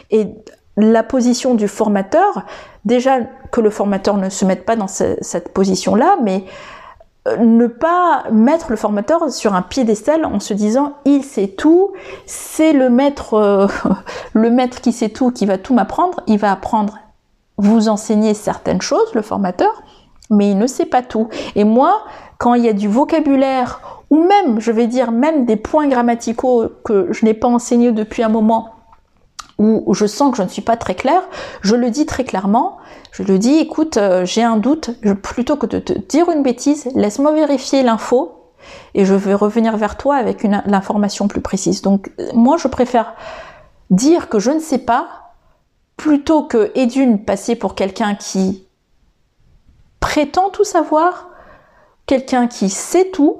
[0.09, 0.29] Et
[0.77, 2.43] la position du formateur,
[2.85, 3.19] déjà
[3.51, 6.43] que le formateur ne se mette pas dans cette position-là, mais
[7.37, 11.91] ne pas mettre le formateur sur un piédestal en se disant il sait tout,
[12.25, 13.67] c'est le maître, euh,
[14.33, 16.97] le maître qui sait tout, qui va tout m'apprendre, il va apprendre,
[17.57, 19.83] vous enseigner certaines choses, le formateur,
[20.29, 21.27] mais il ne sait pas tout.
[21.55, 22.03] Et moi,
[22.37, 26.69] quand il y a du vocabulaire, ou même, je vais dire, même des points grammaticaux
[26.83, 28.69] que je n'ai pas enseigné depuis un moment,
[29.59, 31.21] je sens que je ne suis pas très claire,
[31.61, 32.77] je le dis très clairement.
[33.11, 34.91] Je le dis, écoute, euh, j'ai un doute,
[35.21, 38.39] plutôt que de te dire une bêtise, laisse-moi vérifier l'info
[38.93, 41.81] et je vais revenir vers toi avec l'information plus précise.
[41.81, 43.13] Donc moi, je préfère
[43.89, 45.33] dire que je ne sais pas
[45.97, 48.65] plutôt que et d'une passer pour quelqu'un qui
[49.99, 51.29] prétend tout savoir,
[52.05, 53.39] quelqu'un qui sait tout,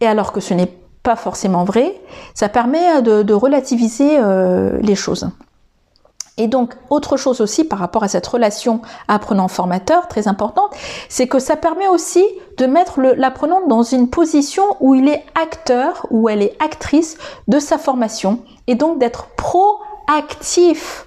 [0.00, 0.72] et alors que ce n'est
[1.04, 2.00] pas forcément vrai,
[2.34, 5.28] ça permet de, relativiser euh, les choses.
[6.36, 10.74] Et donc, autre chose aussi par rapport à cette relation apprenant-formateur, très importante,
[11.08, 12.24] c'est que ça permet aussi
[12.56, 17.60] de mettre l'apprenant dans une position où il est acteur, où elle est actrice de
[17.60, 21.06] sa formation, et donc d'être proactif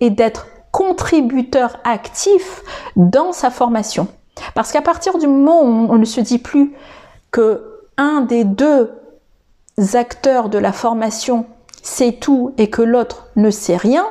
[0.00, 2.62] et d'être contributeur actif
[2.94, 4.06] dans sa formation.
[4.54, 6.74] Parce qu'à partir du moment où on ne se dit plus
[7.32, 7.64] que
[7.96, 8.97] un des deux
[9.94, 11.46] acteurs de la formation
[11.82, 14.06] sait tout et que l'autre ne sait rien,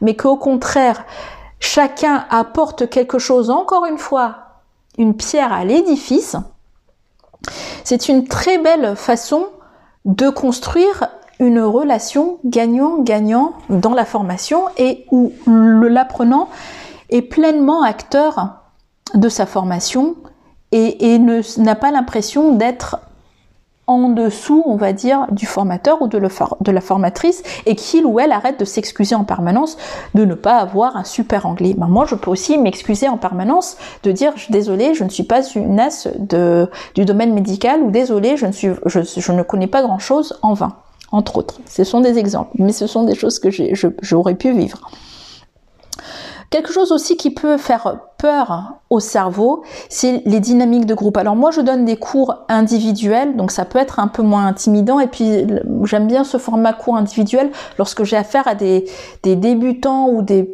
[0.00, 1.04] mais qu'au contraire,
[1.60, 4.36] chacun apporte quelque chose, encore une fois,
[4.98, 6.36] une pierre à l'édifice,
[7.84, 9.46] c'est une très belle façon
[10.04, 11.08] de construire
[11.40, 16.48] une relation gagnant-gagnant dans la formation et où l'apprenant
[17.10, 18.62] est pleinement acteur
[19.14, 20.16] de sa formation
[20.72, 22.98] et, n'a pas l'impression d'être
[23.88, 28.32] en dessous, on va dire, du formateur ou de, la formatrice et qu'il ou elle
[28.32, 29.78] arrête de s'excuser en permanence
[30.14, 31.74] de ne pas avoir un super anglais.
[31.76, 35.42] Ben, moi, je peux aussi m'excuser en permanence de dire désolé, je ne suis pas
[35.54, 36.06] une as
[36.94, 40.52] du domaine médical ou désolé, je ne, suis, je, je ne connais pas grand-chose en
[40.52, 40.74] vain,
[41.10, 41.58] entre autres.
[41.66, 43.48] Ce sont des exemples, mais ce sont des choses que
[44.02, 44.90] j'aurais pu vivre.
[46.50, 51.18] Quelque chose aussi qui peut faire peur au cerveau, c'est les dynamiques de groupe.
[51.18, 54.98] Alors moi, je donne des cours individuels, donc ça peut être un peu moins intimidant.
[54.98, 55.46] Et puis
[55.84, 58.86] j'aime bien ce format cours individuel lorsque j'ai affaire à des,
[59.22, 60.48] débutants ou des,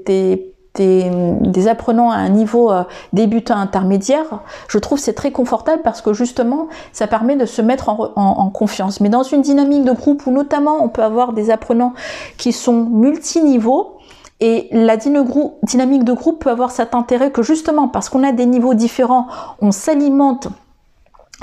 [1.68, 6.66] apprenants à un niveau euh, débutant intermédiaire, je trouve c'est très confortable parce que justement
[6.92, 9.00] ça permet de se mettre en, en, confiance.
[9.00, 11.94] Mais dans une dynamique de groupe où notamment on peut avoir des apprenants
[12.36, 13.98] qui sont multiniveaux,
[14.46, 18.44] et la dynamique de groupe peut avoir cet intérêt que justement parce qu'on a des
[18.44, 19.26] niveaux différents,
[19.62, 20.48] on s'alimente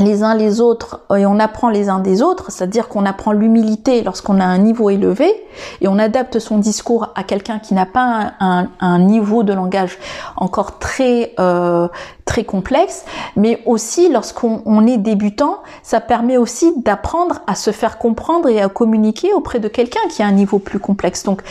[0.01, 4.03] les uns les autres et on apprend les uns des autres, c'est-à-dire qu'on apprend l'humilité
[4.03, 5.31] lorsqu'on a un niveau élevé
[5.79, 9.97] et on adapte son discours à quelqu'un qui n'a pas un, niveau de langage
[10.35, 11.87] encore très euh,
[12.25, 13.03] très complexe,
[13.35, 18.69] mais aussi lorsqu'on est débutant, ça permet aussi d'apprendre à se faire comprendre et à
[18.69, 21.23] communiquer auprès de quelqu'un qui a un niveau plus complexe.
[21.23, 21.41] Donc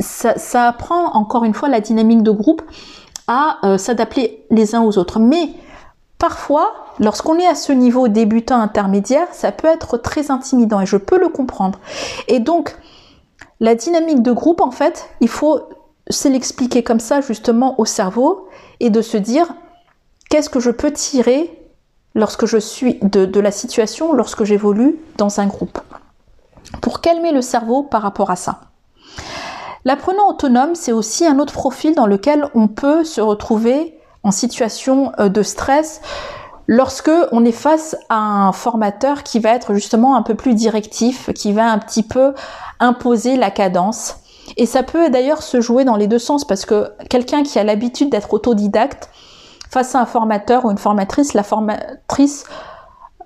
[0.00, 0.34] ça,
[0.66, 2.62] apprend encore une fois la dynamique de groupe
[3.28, 5.20] à euh, s'adapter les uns aux autres.
[5.20, 5.50] Mais
[6.24, 10.96] Parfois, lorsqu'on est à ce niveau débutant intermédiaire, ça peut être très intimidant et je
[10.96, 11.78] peux le comprendre.
[12.28, 12.78] Et donc,
[13.60, 15.60] la dynamique de groupe, en fait, il faut
[16.08, 18.48] se l'expliquer comme ça justement au cerveau
[18.80, 19.54] et de se dire
[20.30, 21.62] qu'est-ce que je peux tirer
[22.14, 25.78] lorsque je suis de la situation, lorsque j'évolue dans un groupe?
[26.80, 28.62] Pour calmer le cerveau par rapport à ça.
[29.84, 35.12] L'apprenant autonome, c'est aussi un autre profil dans lequel on peut se retrouver en situation
[35.20, 36.00] euh, de stress
[36.66, 41.30] lorsque on est face à un formateur qui va être justement un peu plus directif,
[41.34, 42.34] qui va un petit peu
[42.80, 44.16] imposer la cadence.
[44.56, 47.64] Et ça peut d'ailleurs se jouer dans les deux sens parce que quelqu'un qui a
[47.64, 49.08] l'habitude d'être autodidacte
[49.70, 52.44] face à un formateur ou une formatrice, la formatrice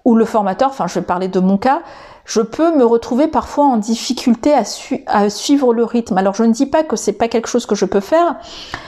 [0.05, 1.83] ou le formateur, enfin je vais parler de mon cas,
[2.29, 6.19] je peux me retrouver parfois en difficulté à, suivre le rythme.
[6.19, 8.37] Alors je ne dis pas que c'est pas quelque chose que je peux faire,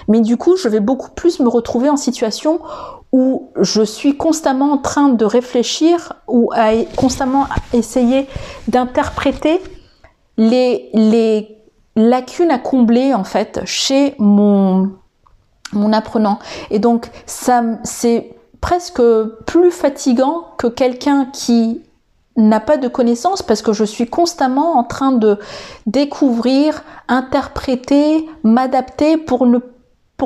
[0.09, 2.61] mais du coup je vais beaucoup plus me retrouver en situation
[3.12, 8.29] où je suis constamment en train de réfléchir ou à constamment essayer
[8.68, 9.59] d'interpréter
[10.37, 11.57] les,
[11.96, 14.92] lacunes à combler en fait chez mon
[15.72, 16.40] mon apprenant.
[16.70, 19.03] Et donc c'est presque
[19.46, 21.81] plus fatigant que quelqu'un qui
[22.48, 25.38] n'a pas de connaissances parce que je suis constamment en train de
[25.87, 29.46] découvrir, interpréter, m'adapter pour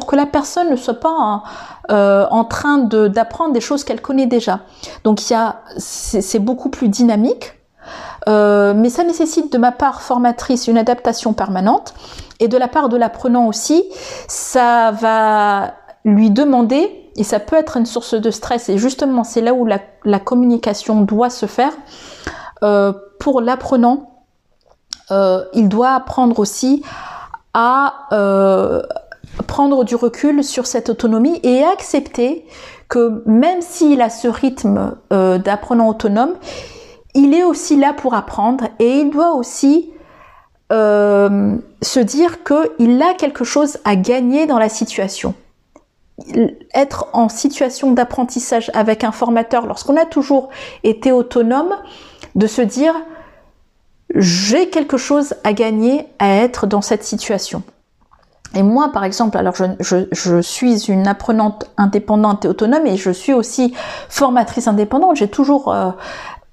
[0.06, 1.42] que la personne ne soit pas en,
[1.90, 4.60] euh, en train d'apprendre des choses qu'elle connaît déjà.
[5.04, 7.52] Donc c'est beaucoup plus dynamique,
[8.28, 11.94] euh, mais ça nécessite de ma part formatrice une adaptation permanente
[12.40, 13.84] et de la part de l'apprenant aussi,
[14.28, 15.74] ça va
[16.04, 18.68] lui demander et ça peut être une source de stress.
[18.68, 21.72] Et justement, c'est là où la, communication doit se faire.
[22.62, 24.24] Euh, pour l'apprenant,
[25.10, 26.82] euh, il doit apprendre aussi
[27.52, 28.82] à euh,
[29.46, 32.46] prendre du recul sur cette autonomie et accepter
[32.88, 36.34] que même s'il a ce rythme d'apprenant autonome,
[37.14, 39.90] il est aussi là pour apprendre et il doit aussi
[40.70, 45.34] se dire qu'il a quelque chose à gagner dans la situation
[46.74, 50.48] être en situation d'apprentissage avec un formateur lorsqu'on a toujours
[50.84, 51.74] été autonome,
[52.34, 52.94] de se dire
[54.14, 57.62] j'ai quelque chose à gagner à être dans cette situation.
[58.54, 63.32] Et moi, par exemple, alors je, suis une apprenante indépendante et autonome et je suis
[63.32, 63.74] aussi
[64.08, 65.16] formatrice indépendante.
[65.16, 65.90] J'ai toujours euh,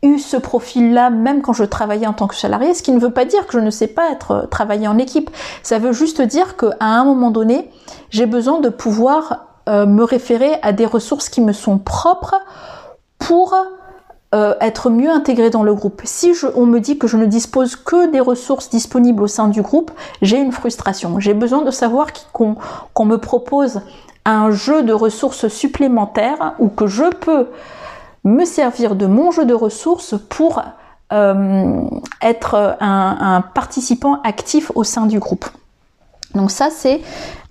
[0.02, 3.12] eu ce profil-là, même quand je travaillais en tant que salarié, ce qui ne veut
[3.12, 5.30] pas dire que je ne sais pas être euh, travailler en équipe.
[5.62, 7.70] Ça veut juste dire qu'à un moment donné,
[8.10, 12.36] j'ai besoin de pouvoir euh, me référer à des ressources qui me sont propres
[13.20, 13.56] pour
[14.34, 16.02] euh, être mieux intégré dans le groupe.
[16.04, 19.48] Si je, on me dit que je ne dispose que des ressources disponibles au sein
[19.48, 21.20] du groupe, j'ai une frustration.
[21.20, 23.82] J'ai besoin de savoir qu'on me propose
[24.26, 27.48] un jeu de ressources supplémentaires ou que je peux
[28.24, 30.62] me servir de mon jeu de ressources pour
[31.14, 31.82] euh,
[32.22, 35.46] être un, un participant actif au sein du groupe.
[36.36, 37.02] Donc ça, c'est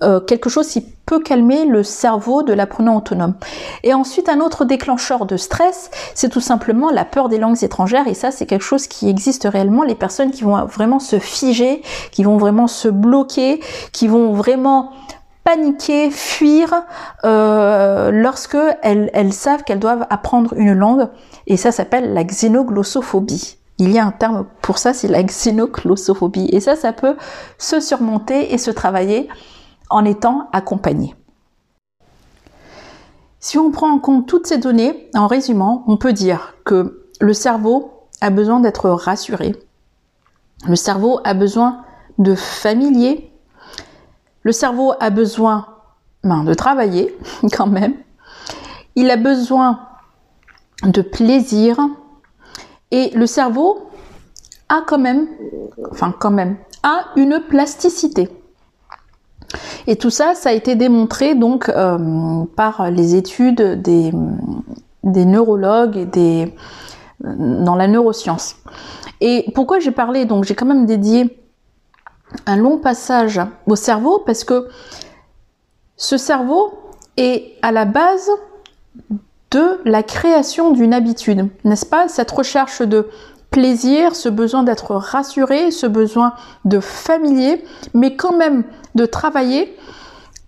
[0.03, 3.35] euh, quelque chose qui peut calmer le cerveau de l'apprenant autonome.
[3.83, 8.09] Et ensuite, un autre déclencheur de stress, c'est tout simplement la peur des langues étrangères.
[8.09, 9.83] Et ça, c'est quelque chose qui existe réellement.
[9.83, 13.61] Les personnes qui vont vraiment se figer, qui vont vraiment se bloquer,
[13.93, 14.93] qui vont vraiment
[15.45, 16.85] paniquer, fuir
[17.25, 21.09] euh, lorsque elles, elles savent qu'elles doivent apprendre une langue.
[21.47, 23.60] Et ça s'appelle la xénoglossophobie.
[23.81, 26.51] Il y a un terme pour ça, c'est la xénoglossophobie.
[26.53, 27.17] Et ça, ça peut
[27.57, 29.27] se surmonter et se travailler
[29.89, 31.17] en étant accompagné.
[33.41, 37.33] Si on prend en compte toutes ces données, en résumant, on peut dire que le
[37.33, 39.57] cerveau a besoin d'être rassuré.
[40.69, 41.83] Le cerveau a besoin
[42.19, 43.33] de familier.
[44.43, 45.69] Le cerveau a besoin
[46.23, 47.17] ben, de travailler
[47.53, 47.95] quand même.
[48.95, 49.81] Il a besoin
[50.83, 51.79] de plaisir,
[52.91, 53.91] et le cerveau
[54.69, 55.29] a quand même,
[55.91, 58.29] enfin quand même, a une plasticité.
[59.87, 64.13] Et tout ça, ça a été démontré donc euh, par les études des,
[65.03, 66.55] des neurologues et des
[67.21, 68.57] dans la neuroscience.
[69.21, 70.25] Et pourquoi j'ai parlé?
[70.25, 71.39] Donc j'ai quand même dédié
[72.47, 74.69] un long passage au cerveau parce que
[75.97, 76.73] ce cerveau
[77.17, 78.31] est à la base
[79.51, 82.09] de la création d'une habitude, n'est-ce pas?
[82.09, 83.09] Cette recherche de
[83.51, 86.35] plaisir, ce besoin d'être rassuré, ce besoin
[86.65, 89.77] de familier, mais quand même de travailler,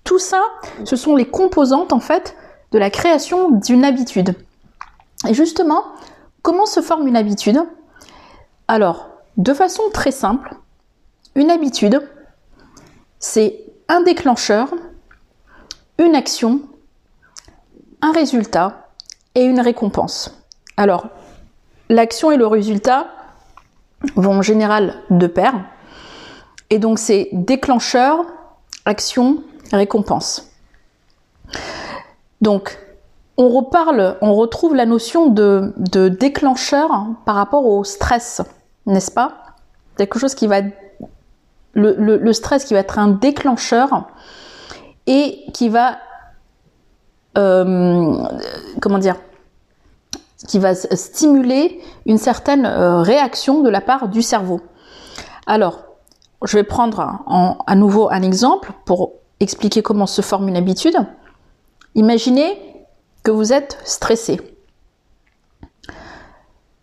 [0.04, 0.42] tout ça,
[0.84, 2.36] ce sont les composantes en fait
[2.70, 4.34] de la création d'une habitude.
[5.28, 5.84] Et justement,
[6.42, 7.60] comment se forme une habitude?
[8.68, 10.54] Alors, de façon très simple,
[11.34, 12.08] une habitude,
[13.18, 14.68] c'est un déclencheur,
[15.98, 16.60] une action,
[18.00, 18.81] un résultat
[19.34, 20.44] et une récompense.
[20.76, 21.06] Alors,
[21.88, 23.08] l'action et le résultat
[24.16, 25.54] vont en général de pair.
[26.70, 28.24] Et donc c'est déclencheur,
[28.84, 29.42] action,
[29.72, 30.50] récompense.
[32.40, 32.78] Donc,
[33.36, 35.72] on reparle, on retrouve la notion de,
[36.08, 38.42] déclencheur par rapport au stress,
[38.86, 39.34] n'est-ce pas?
[39.96, 40.60] Quelque chose qui va
[41.74, 44.08] le, le, stress qui va être un déclencheur
[45.06, 45.98] et qui va
[47.38, 48.16] euh,
[48.80, 49.16] comment dire,
[50.48, 54.60] qui va stimuler une certaine euh, réaction de la part du cerveau.
[55.46, 55.80] Alors,
[56.44, 57.22] je vais prendre
[57.66, 60.96] à nouveau un exemple pour expliquer comment se forme une habitude.
[61.94, 62.58] Imaginez
[63.22, 64.40] que vous êtes stressé.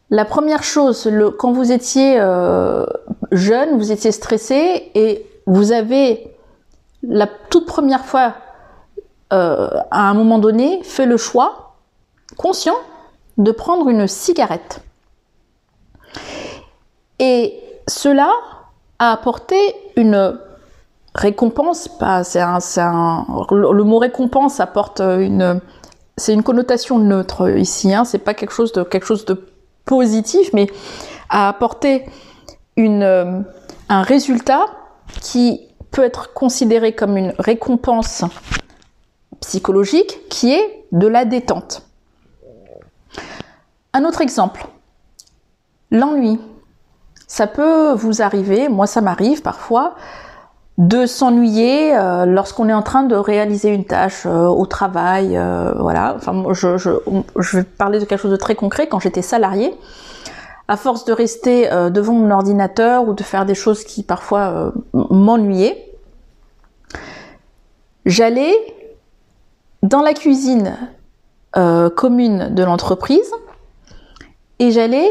[0.09, 2.85] La première chose, quand vous étiez euh,
[3.31, 6.35] jeune, vous étiez stressé et vous avez
[7.03, 8.33] la toute première fois
[9.31, 11.75] euh, à un moment donné, fait le choix
[12.37, 12.75] conscient
[13.37, 14.81] de prendre une cigarette.
[17.19, 18.31] Et cela
[18.97, 19.55] a apporté
[19.95, 20.39] une
[21.15, 21.89] récompense,
[22.23, 25.61] c'est le mot récompense apporte une,
[26.17, 29.45] c'est une connotation neutre ici, hein, c'est pas quelque chose de quelque chose de
[29.85, 30.67] positif, mais
[31.29, 32.05] a apporté
[32.77, 33.45] une,
[33.89, 34.65] un résultat
[35.21, 38.23] qui peut être considéré comme une récompense
[39.41, 41.83] psychologique qui est de la détente.
[43.93, 44.67] Un autre exemple,
[45.91, 46.39] l'ennui.
[47.27, 49.95] Ça peut vous arriver, moi ça m'arrive parfois,
[50.79, 55.73] de s'ennuyer euh, lorsqu'on est en train de réaliser une tâche euh, au travail, euh,
[55.77, 56.15] voilà.
[56.15, 58.87] Enfin, je, vais parler de quelque chose de très concret.
[58.87, 59.77] Quand j'étais salarié,
[60.69, 65.83] à force de rester devant mon ordinateur ou de faire des choses qui parfois m'ennuyaient,
[68.05, 68.53] j'allais
[69.83, 70.77] dans la cuisine
[71.57, 73.31] euh, commune de l'entreprise
[74.59, 75.09] et j'allais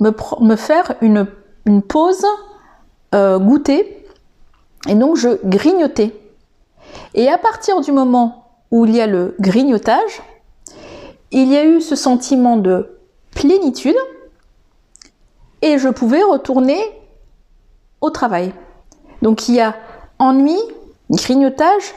[0.00, 1.26] me, faire une,
[1.64, 2.26] une pause
[3.14, 4.06] euh, goûter
[4.88, 6.14] et donc je grignotais.
[7.14, 10.22] Et à partir du moment où il y a le grignotage,
[11.30, 12.98] il y a eu ce sentiment de
[13.32, 13.96] plénitude
[15.62, 16.78] et je pouvais retourner
[18.00, 18.52] au travail.
[19.22, 19.74] Donc il y a
[20.18, 20.58] ennui,
[21.10, 21.94] grignotage,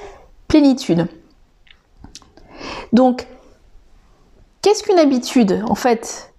[0.48, 1.08] plénitude.
[2.94, 3.28] Donc,
[4.62, 6.34] qu'est-ce qu'une habitude En fait,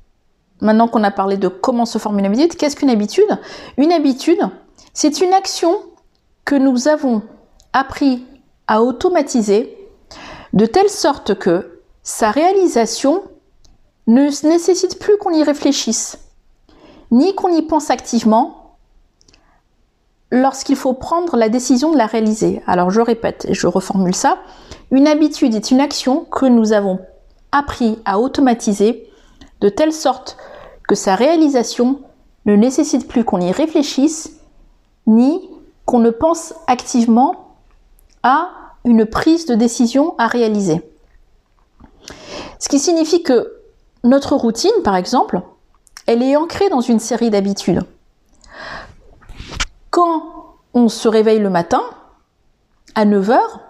[0.61, 3.39] maintenant qu'on a parlé de comment se forme une habitude, qu'est-ce qu'une habitude?
[3.77, 4.41] Une habitude,
[4.93, 5.77] c'est une action
[6.45, 7.23] que nous avons
[7.73, 8.25] appris
[8.67, 9.77] à automatiser
[10.53, 13.23] de telle sorte que sa réalisation
[14.07, 16.19] ne nécessite plus qu'on y réfléchisse,
[17.11, 18.77] ni qu'on y pense activement
[20.33, 22.63] lorsqu'il faut prendre la décision de la réaliser.
[22.67, 24.39] Alors je répète et je reformule ça.
[24.91, 26.99] Une habitude est une action que nous avons
[27.53, 29.09] appris à automatiser
[29.61, 30.37] de telle sorte
[30.89, 32.01] que sa réalisation
[32.47, 34.41] ne nécessite plus qu'on y réfléchisse
[35.07, 35.49] ni
[35.85, 37.55] qu'on ne pense activement
[38.23, 38.51] à
[38.85, 40.83] une prise de décision à réaliser.
[42.59, 43.61] Ce qui signifie que
[44.03, 45.41] notre routine, par exemple,
[46.07, 47.83] elle est ancrée dans une série d'habitudes.
[49.91, 51.83] Quand on se réveille le matin,
[52.95, 53.61] à 9 heures,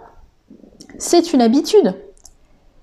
[1.00, 1.94] c'est une habitude.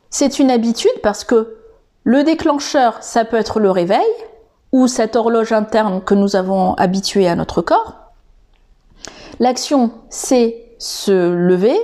[0.10, 1.56] C'est une habitude parce que
[2.04, 4.08] le déclencheur, ça peut être le réveil
[4.72, 7.94] ou cette horloge interne que nous avons habituée à notre corps.
[9.40, 11.78] L'action, c'est se lever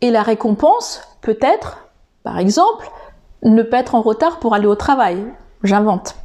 [0.00, 1.86] et la récompense peut être,
[2.22, 2.90] par exemple,
[3.42, 5.22] ne pas être en retard pour aller au travail.
[5.62, 6.16] J'invente.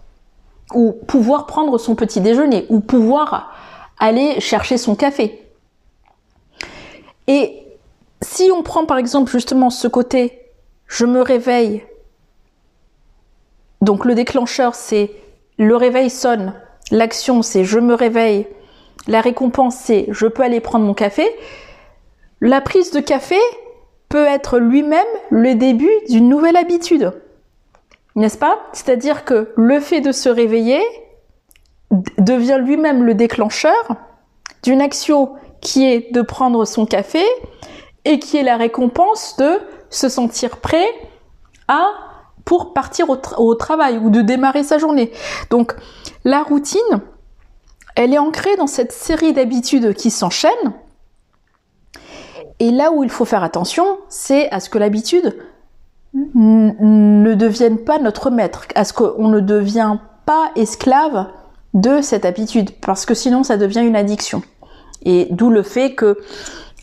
[0.74, 3.52] Ou pouvoir prendre son petit déjeuner, ou pouvoir
[4.00, 5.52] aller chercher son café.
[7.28, 7.59] Et
[8.22, 10.42] si on prend par exemple justement ce côté
[10.88, 11.84] je me réveille,
[13.82, 15.12] donc le déclencheur c'est
[15.58, 16.54] le réveil sonne,
[16.92, 18.48] l'action c'est je me réveille,
[19.08, 21.28] la récompense c'est je peux aller prendre mon café,
[22.42, 23.38] la prise de café
[24.10, 27.12] peut être lui-même le début d'une nouvelle habitude.
[28.16, 28.60] N'est-ce pas?
[28.74, 30.82] C'est-à-dire que le fait de se réveiller
[32.18, 33.96] devient lui-même le déclencheur
[34.64, 37.24] d'une action qui est de prendre son café
[38.06, 40.88] et qui est la récompense de se sentir prêt
[41.68, 41.88] à
[42.46, 45.12] pour partir au, travail ou de démarrer sa journée.
[45.52, 45.76] Donc
[46.24, 46.80] la routine,
[47.96, 50.74] elle est ancrée dans cette série d'habitudes qui s'enchaînent.
[52.60, 55.38] Et là où il faut faire attention, c'est à ce que l'habitude
[56.16, 61.28] ne devienne pas notre maître, à ce qu'on ne devient pas esclave
[61.76, 64.42] de cette habitude, parce que sinon ça devient une addiction.
[65.04, 66.18] Et d'où le fait que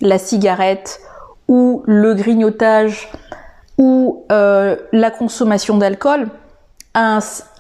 [0.01, 1.01] la cigarette
[1.49, 3.11] ou le grignotage
[3.79, 6.29] ou euh, la consommation d'alcool,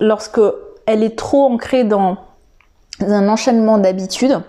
[0.01, 0.41] lorsque
[0.87, 2.16] elle est trop ancrée dans
[3.01, 4.41] un enchaînement d'habitudes,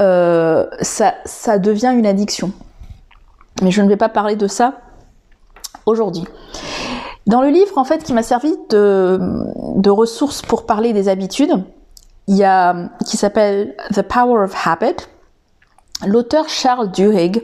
[0.00, 2.52] euh, ça, devient une addiction.
[3.62, 4.74] Mais je ne vais pas parler de ça
[5.86, 6.24] aujourd'hui.
[7.26, 11.62] Dans le livre, en fait, qui m'a servi de, ressources pour parler des habitudes,
[12.26, 14.96] il y a, qui s'appelle The Power of Habit,
[16.06, 17.42] l'auteur Charles Duhigg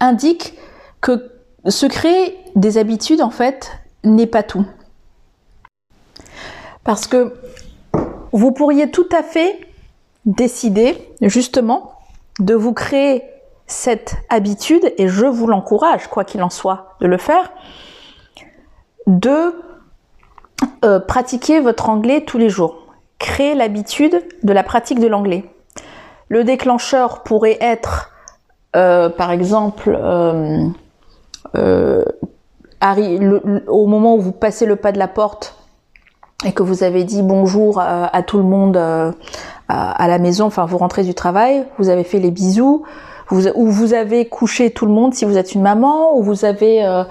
[0.00, 0.54] indique
[1.00, 1.32] que
[1.66, 3.72] se créer des habitudes, en fait,
[4.04, 4.66] n'est pas tout.
[6.84, 7.34] Parce que
[8.32, 9.60] vous pourriez tout à fait
[10.24, 11.92] décider, justement,
[12.38, 13.22] de vous créer
[13.66, 17.52] cette habitude, et je vous l'encourage, quoi qu'il en soit, de le faire,
[19.06, 19.54] de
[20.84, 22.86] euh, pratiquer votre anglais tous les jours.
[23.18, 25.44] Créer l'habitude de la pratique de l'anglais.
[26.28, 28.10] Le déclencheur pourrait être,
[28.76, 30.68] euh, par exemple, euh,
[33.66, 35.56] au moment où vous passez le pas de la porte
[36.44, 40.78] et que vous avez dit bonjour à, tout le monde à, la maison, enfin vous
[40.78, 42.84] rentrez du travail, vous avez fait les bisous,
[43.30, 46.86] ou vous avez couché tout le monde si vous êtes une maman, ou vous avez
[46.86, 47.02] euh,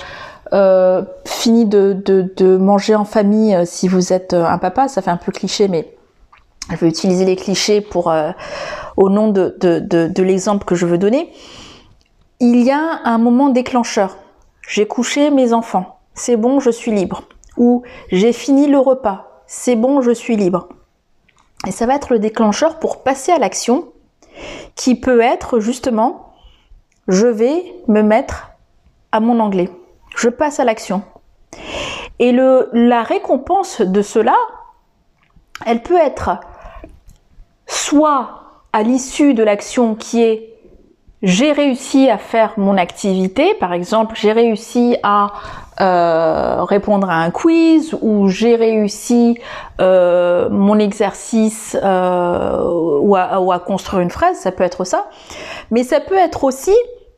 [0.53, 5.11] euh, fini de, manger en famille euh, si vous êtes euh, un papa, ça fait
[5.11, 5.91] un peu cliché, mais
[6.72, 8.32] je vais utiliser les clichés pour euh,
[8.98, 11.32] au nom de, l'exemple que je veux donner.
[12.39, 14.18] Il y a un moment déclencheur.
[14.68, 17.24] J'ai couché mes enfants, c'est bon, je suis libre.
[17.56, 20.68] Ou j'ai fini le repas, c'est bon, je suis libre.
[21.66, 23.86] Et ça va être le déclencheur pour passer à l'action
[24.76, 26.34] qui peut être justement
[27.08, 28.52] je vais me mettre
[29.12, 29.70] à mon anglais.
[30.16, 31.04] Je passe à l'action.
[32.20, 34.36] Et le, la récompense de cela,
[35.66, 36.39] elle peut être
[37.66, 40.57] soit à l'issue de l'action qui est
[41.24, 45.34] j'ai réussi à faire mon activité, par exemple, j'ai réussi à
[45.82, 49.39] euh, répondre à un quiz ou j'ai réussi
[49.82, 55.07] euh, mon exercice euh, ou, à, construire une phrase, ça peut être ça.
[55.72, 56.76] Mais ça peut être aussi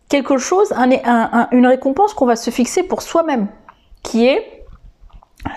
[0.08, 3.48] quelque chose, un, un, une récompense qu'on va se fixer pour soi-même,
[4.02, 4.66] qui est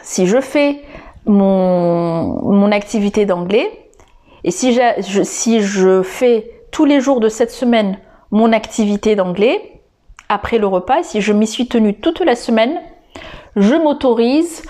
[0.02, 0.82] si je fais
[1.26, 3.81] mon activité d'anglais
[4.44, 7.98] et si, je, si je fais tous les jours de cette semaine
[8.30, 9.80] mon activité d'anglais,
[10.28, 12.80] après le repas, si je m'y suis tenue toute la semaine,
[13.56, 14.62] je m'autorise,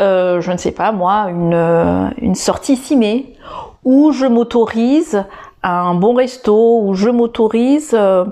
[0.00, 3.36] euh, je ne sais pas moi, une, euh, une sortie ciné,
[3.84, 5.24] ou je m'autorise
[5.62, 8.24] un bon resto, ou je m'autorise, euh,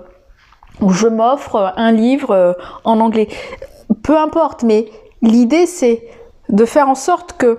[0.81, 3.29] ou je m'offre un livre en anglais.
[4.03, 4.87] Peu importe, mais
[5.23, 6.03] l'idée c'est
[6.49, 7.59] de faire en sorte que,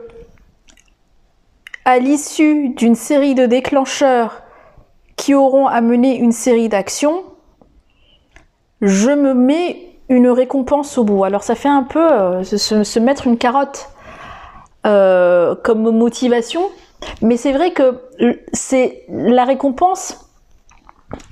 [1.86, 4.42] à l'issue d'une série de déclencheurs
[5.16, 7.24] qui auront amené une série d'actions,
[8.82, 11.24] je me mets une récompense au bout.
[11.24, 13.90] Alors ça fait un peu euh, se, mettre une carotte
[14.86, 16.64] euh, comme motivation,
[17.22, 18.02] mais c'est vrai que
[18.52, 20.30] c'est la récompense,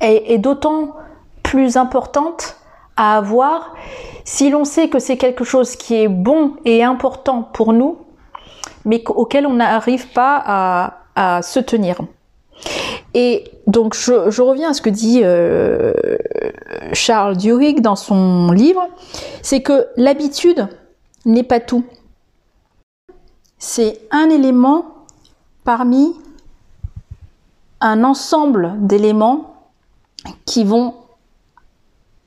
[0.01, 0.95] est, d'autant
[1.41, 2.57] plus importante
[2.95, 3.73] à avoir
[4.23, 7.97] si l'on sait que c'est quelque chose qui est bon et important pour nous,
[8.85, 12.01] mais auquel on n'arrive pas à, se tenir.
[13.13, 15.93] Et donc je, reviens à ce que dit euh,
[16.91, 18.87] Charles Duhigg dans son livre,
[19.43, 20.67] c'est que l'habitude
[21.25, 21.85] n'est pas tout.
[23.59, 24.85] C'est un élément
[25.63, 26.15] parmi
[27.79, 29.55] un ensemble d'éléments
[30.45, 30.95] qui vont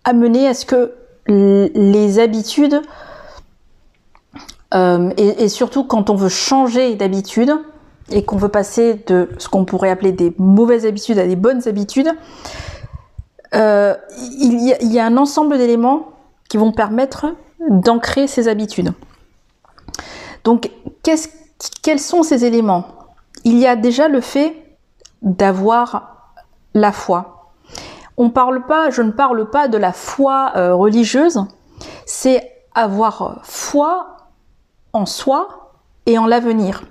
[0.05, 0.95] amener à ce que
[1.27, 2.81] les habitudes,
[4.75, 7.53] euh, et, surtout quand on veut changer d'habitude
[8.11, 11.67] et qu'on veut passer de ce qu'on pourrait appeler des mauvaises habitudes à des bonnes
[11.69, 12.11] habitudes,
[13.55, 13.95] euh,
[14.41, 16.13] il, y a, un ensemble d'éléments
[16.49, 17.35] qui vont permettre
[17.69, 18.93] d'ancrer ces habitudes.
[20.45, 20.71] Donc,
[21.83, 22.87] quels sont ces éléments?
[23.45, 24.55] Il y a déjà le fait
[25.23, 26.33] d'avoir
[26.75, 27.53] la foi.
[28.17, 31.45] On parle pas, je ne parle pas de la foi euh, religieuse,
[32.05, 34.16] c'est avoir foi
[34.97, 35.73] en soi
[36.07, 36.83] et en l'avenir.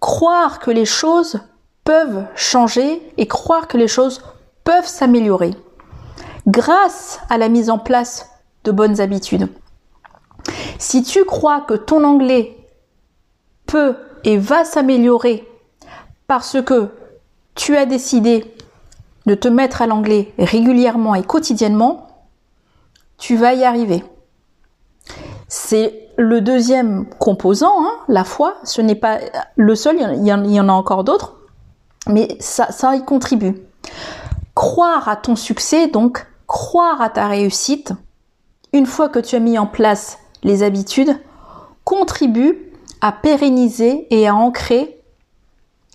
[0.00, 1.40] Croire que les choses
[1.84, 4.22] peuvent changer et croire que les choses
[4.64, 5.54] peuvent s'améliorer
[6.46, 8.30] grâce à la mise en place
[8.64, 9.48] de bonnes habitudes.
[10.78, 12.56] Si tu crois que ton anglais
[13.66, 15.48] peut et va s'améliorer
[16.26, 16.90] parce que
[17.54, 18.54] tu as décidé
[19.26, 22.06] de te mettre à l'anglais régulièrement et quotidiennement,
[23.18, 24.04] tu vas y arriver.
[25.48, 28.56] C'est le deuxième composant, hein, la foi.
[28.64, 29.18] Ce n'est pas
[29.56, 31.36] le seul, il y en, a encore d'autres,
[32.08, 33.54] mais ça, ça y contribue.
[34.54, 37.92] Croire à ton succès, donc croire à ta réussite,
[38.72, 41.18] une fois que tu as mis en place les habitudes,
[41.84, 45.00] contribue à pérenniser et à ancrer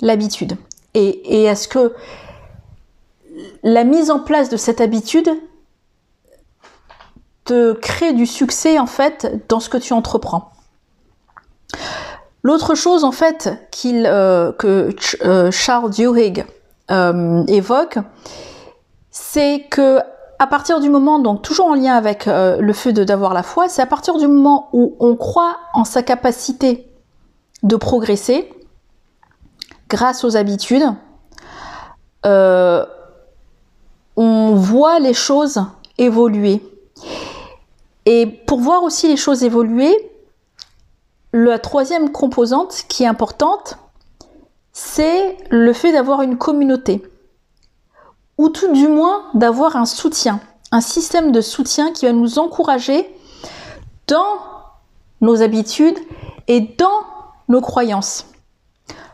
[0.02, 0.58] l'habitude
[0.94, 1.94] et, est-ce que
[3.64, 5.30] la mise en place de cette habitude
[7.52, 10.52] te crée du succès en fait dans ce que tu entreprends.
[12.44, 14.96] L'autre chose en fait qu'il euh, que
[15.26, 16.46] euh, Charles Duhigg
[16.92, 17.98] euh, évoque,
[19.10, 20.00] c'est que
[20.40, 23.84] à partir du moment, donc toujours en lien avec le fait d'avoir la foi, c'est
[23.84, 26.92] à partir du moment où on croit en sa capacité
[27.62, 28.52] de progresser,
[29.88, 30.92] grâce aux habitudes,
[32.24, 32.88] on
[34.56, 35.64] voit les choses
[36.00, 36.64] évoluer.
[38.14, 39.96] Et pour voir aussi les choses évoluer,
[41.32, 43.78] la troisième composante qui est importante,
[44.74, 47.02] c'est le fait d'avoir une communauté.
[48.38, 50.42] Ou tout du moins d'avoir un soutien,
[50.74, 53.10] un système de soutien qui va nous encourager
[54.08, 54.40] dans
[55.22, 55.98] nos habitudes
[56.50, 57.06] et dans
[57.48, 58.26] nos croyances.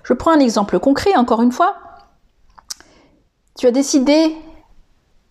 [0.01, 1.75] Je prends un exemple concret, encore une fois.
[3.59, 4.35] Tu as décidé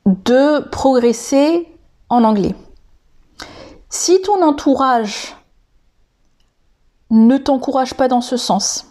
[0.04, 1.66] de progresser
[2.08, 2.54] en anglais.
[3.98, 5.34] Si ton entourage
[7.08, 8.86] ne t'encourage pas dans ce sens,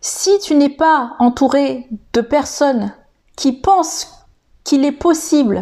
[0.00, 2.92] si tu n'es pas entouré de personnes
[3.36, 4.26] qui pensent
[4.64, 5.60] qu'il est possible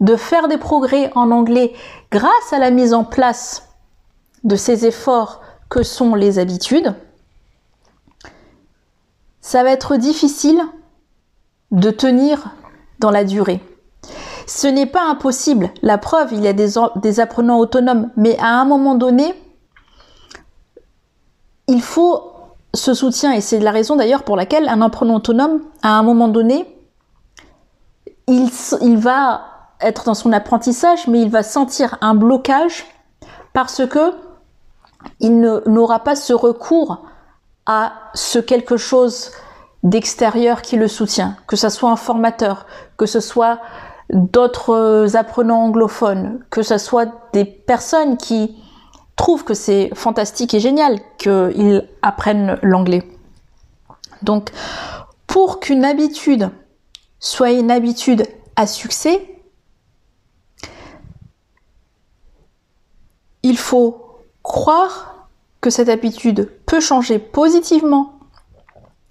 [0.00, 1.72] de faire des progrès en anglais
[2.10, 3.70] grâce à la mise en place
[4.44, 6.94] de ces efforts que sont les habitudes,
[9.40, 10.60] ça va être difficile
[11.70, 12.50] de tenir
[12.98, 13.62] dans la durée.
[14.46, 15.70] Ce n'est pas impossible.
[15.82, 19.34] La preuve, il y a des, apprenants autonomes, mais à un moment donné,
[21.68, 22.32] il faut
[22.72, 26.28] ce soutien, et c'est la raison d'ailleurs pour laquelle un apprenant autonome, à un moment
[26.28, 26.66] donné,
[28.28, 28.48] il,
[28.82, 29.42] il va
[29.80, 32.86] être dans son apprentissage, mais il va sentir un blocage
[33.52, 34.12] parce que
[35.20, 37.06] il n'aura pas ce recours
[37.66, 39.30] à ce quelque chose
[39.82, 42.66] d'extérieur qui le soutient, que ce soit un formateur,
[42.96, 43.60] que ce soit
[44.10, 48.56] d'autres apprenants anglophones, que ce soit des personnes qui
[49.16, 53.08] trouvent que c'est fantastique et génial qu'ils apprennent l'anglais.
[54.22, 54.50] Donc,
[55.26, 56.50] pour qu'une habitude
[57.18, 58.26] soit une habitude
[58.56, 59.42] à succès,
[63.42, 65.28] il faut croire
[65.60, 68.18] que cette habitude peut changer positivement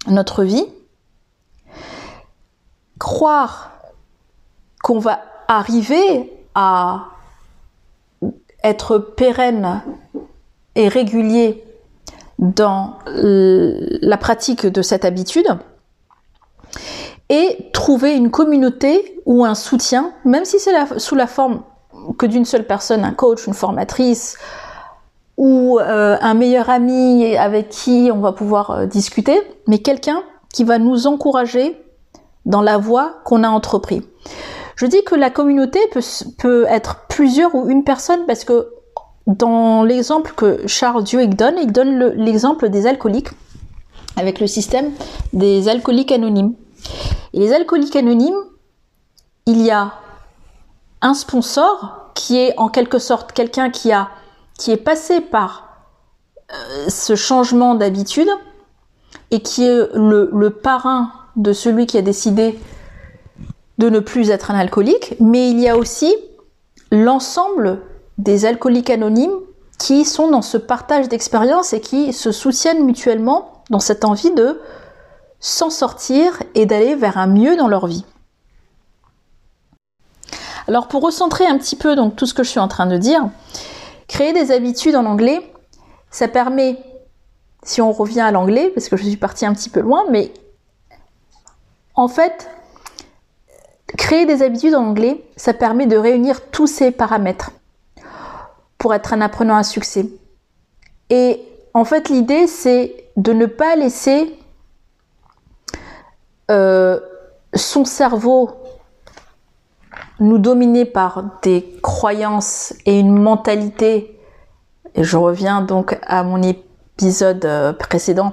[0.06, 0.64] notre vie,
[2.98, 3.75] croire
[4.86, 5.18] qu'on va
[5.48, 7.06] arriver à
[8.62, 9.82] être pérenne
[10.76, 11.64] et régulier
[12.38, 15.48] dans la pratique de cette habitude
[17.30, 21.64] et trouver une communauté ou un soutien, même si c'est sous la forme
[22.16, 24.38] que d'une seule personne, un coach, une formatrice,
[25.36, 30.22] ou euh, un meilleur ami avec qui on va pouvoir euh, discuter, mais quelqu'un
[30.52, 31.76] qui va nous encourager
[32.44, 34.04] dans la voie qu'on a entrepris.
[34.76, 35.80] Je dis que la communauté
[36.38, 38.68] peut, être plusieurs ou une personne parce que
[39.26, 43.30] dans l'exemple que Charles Duhigg donne, il donne l'exemple des alcooliques
[44.16, 44.92] avec le système
[45.32, 46.54] des alcooliques anonymes.
[47.32, 48.36] Et les alcooliques anonymes,
[49.46, 49.94] il y a
[51.00, 54.08] un sponsor qui est en quelque sorte quelqu'un qui a
[54.58, 55.68] qui est passé par
[56.52, 58.28] euh, ce changement d'habitude
[59.30, 62.58] et qui est le parrain de celui qui a décidé
[63.78, 66.14] de ne plus être un alcoolique, mais il y a aussi
[66.90, 67.82] l'ensemble
[68.18, 69.38] des alcooliques anonymes
[69.78, 74.60] qui sont dans ce partage d'expérience et qui se soutiennent mutuellement dans cette envie de
[75.40, 78.04] s'en sortir et d'aller vers un mieux dans leur vie.
[80.68, 82.96] Alors pour recentrer un petit peu donc tout ce que je suis en train de
[82.96, 83.28] dire,
[84.08, 85.52] créer des habitudes en anglais,
[86.10, 86.82] ça permet,
[87.62, 90.32] si on revient à l'anglais, parce que je suis partie un petit peu loin, mais
[91.94, 92.48] en fait,
[93.96, 97.52] créer des habitudes en anglais, ça permet de réunir tous ces paramètres
[98.78, 100.06] pour être un apprenant à succès.
[101.10, 101.40] Et
[101.74, 104.38] en fait, l'idée, c'est de ne pas laisser
[106.50, 107.00] euh,
[107.54, 108.50] son cerveau
[110.20, 114.18] nous dominer par des croyances et une mentalité,
[114.94, 118.32] et je reviens donc à mon épisode euh, précédent,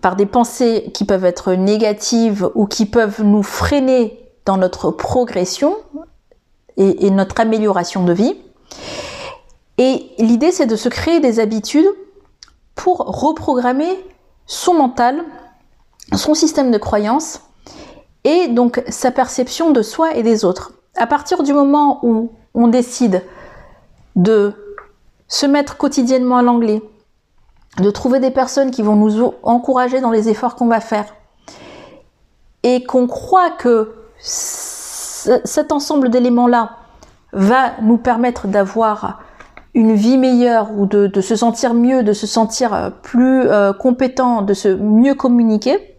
[0.00, 5.76] par des pensées qui peuvent être négatives ou qui peuvent nous freiner dans notre progression
[6.78, 8.34] et, notre amélioration de vie.
[9.76, 11.88] Et l'idée, c'est de se créer des habitudes
[12.74, 14.02] pour reprogrammer
[14.46, 15.22] son mental,
[16.14, 17.42] son système de croyances
[18.24, 20.72] et donc sa perception de soi et des autres.
[20.96, 23.22] À partir du moment où on décide
[24.16, 24.54] de
[25.28, 26.80] se mettre quotidiennement à l'anglais,
[27.76, 31.14] de trouver des personnes qui vont nous encourager dans les efforts qu'on va faire,
[32.62, 36.76] et qu'on croit que cet ensemble d'éléments-là
[37.32, 39.20] va nous permettre d'avoir
[39.74, 44.42] une vie meilleure ou de, se sentir mieux, de se sentir euh, plus euh, compétent,
[44.42, 45.96] de se mieux communiquer,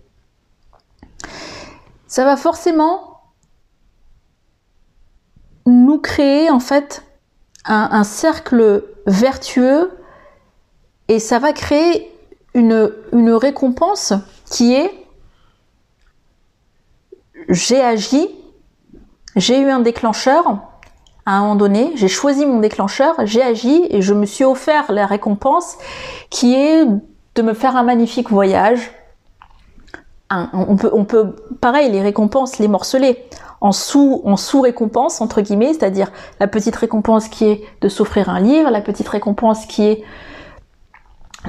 [2.08, 3.22] ça va forcément
[5.68, 7.04] nous créer en fait
[7.66, 9.92] un, cercle vertueux
[11.08, 12.12] et ça va créer
[12.56, 14.14] une, une récompense
[14.50, 14.92] qui est
[17.50, 18.30] j'ai agi,
[19.36, 20.60] j'ai eu un déclencheur
[21.26, 24.91] à un moment donné, j'ai choisi mon déclencheur, j'ai agi et je me suis offert
[24.91, 25.78] la récompense
[26.30, 28.91] qui est de me faire un magnifique voyage.
[30.32, 33.26] on, peut, on peut, pareil, les récompenses, les morceler
[33.62, 38.30] en sous, en sous récompense entre guillemets, c'est-à-dire la petite récompense qui est de s'offrir
[38.30, 40.04] un livre, la petite récompense qui est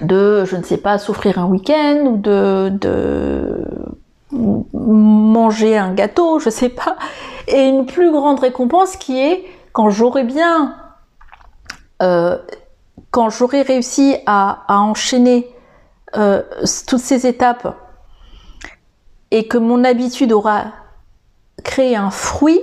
[0.02, 3.64] de, je ne sais pas, s'offrir un week-end ou de, de
[4.32, 6.96] manger un gâteau, je sais pas,
[7.48, 10.76] et une plus grande récompense qui est quand j'aurai bien,
[12.02, 12.38] euh,
[13.10, 15.48] quand j'aurai réussi à, enchaîner
[16.16, 16.42] euh,
[16.86, 17.76] toutes ces étapes
[19.30, 20.64] et que mon habitude aura
[21.62, 22.60] créé un fruit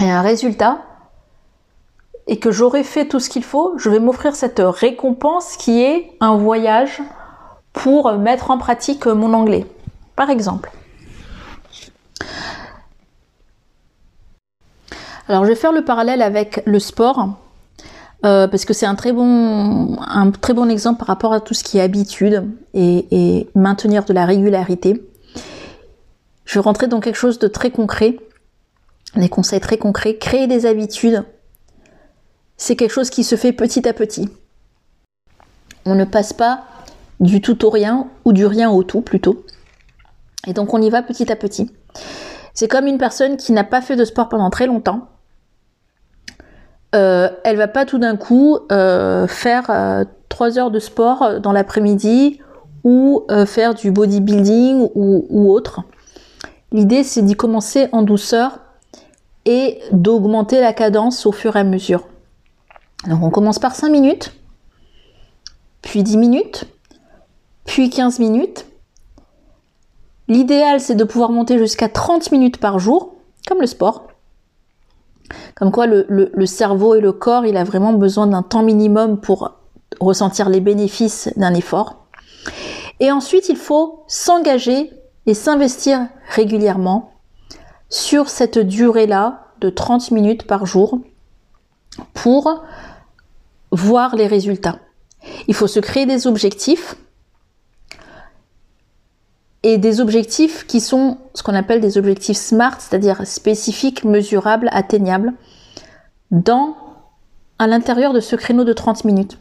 [0.00, 0.78] et un résultat,
[2.26, 6.16] et que j'aurai fait tout ce qu'il faut, je vais m'offrir cette récompense qui est
[6.20, 7.02] un voyage
[7.82, 9.66] pour mettre en pratique mon anglais,
[10.14, 10.70] par exemple.
[15.26, 17.30] Alors je vais faire le parallèle avec le sport,
[18.24, 21.54] euh, parce que c'est un très bon un très bon exemple par rapport à tout
[21.54, 25.02] ce qui est habitude et, et maintenir de la régularité.
[26.44, 28.16] Je vais rentrer dans quelque chose de très concret,
[29.16, 30.18] des conseils très concrets.
[30.18, 31.24] Créer des habitudes,
[32.56, 34.28] c'est quelque chose qui se fait petit à petit.
[35.84, 36.62] On ne passe pas
[37.22, 39.46] du tout au rien ou du rien au tout plutôt.
[40.46, 41.70] Et donc on y va petit à petit.
[42.52, 45.08] C'est comme une personne qui n'a pas fait de sport pendant très longtemps.
[46.94, 51.52] Euh, elle va pas tout d'un coup euh, faire euh, trois heures de sport dans
[51.52, 52.40] l'après-midi
[52.84, 55.82] ou faire du bodybuilding ou, ou autre.
[56.72, 58.58] L'idée c'est d'y commencer en douceur
[59.44, 62.08] et d'augmenter la cadence au fur et à mesure.
[63.06, 64.32] Donc on commence par 5 minutes,
[65.80, 66.64] puis 10 minutes,
[67.64, 68.66] puis 15 minutes.
[70.28, 73.14] L'idéal, c'est de pouvoir monter jusqu'à 30 minutes par jour,
[73.46, 74.08] comme le sport.
[75.54, 79.52] Comme quoi, le, cerveau et le corps, il a vraiment besoin d'un temps minimum pour
[80.00, 82.06] ressentir les bénéfices d'un effort.
[83.00, 84.90] Et ensuite, il faut s'engager
[85.26, 87.12] et s'investir régulièrement
[87.88, 90.98] sur cette durée-là de 30 minutes par jour
[92.14, 92.64] pour
[93.70, 94.78] voir les résultats.
[95.46, 96.96] Il faut se créer des objectifs
[99.62, 105.34] et des objectifs qui sont ce qu'on appelle des objectifs SMART, c'est-à-dire spécifiques, mesurables, atteignables,
[107.58, 109.38] à l'intérieur de ce créneau de 30 minutes.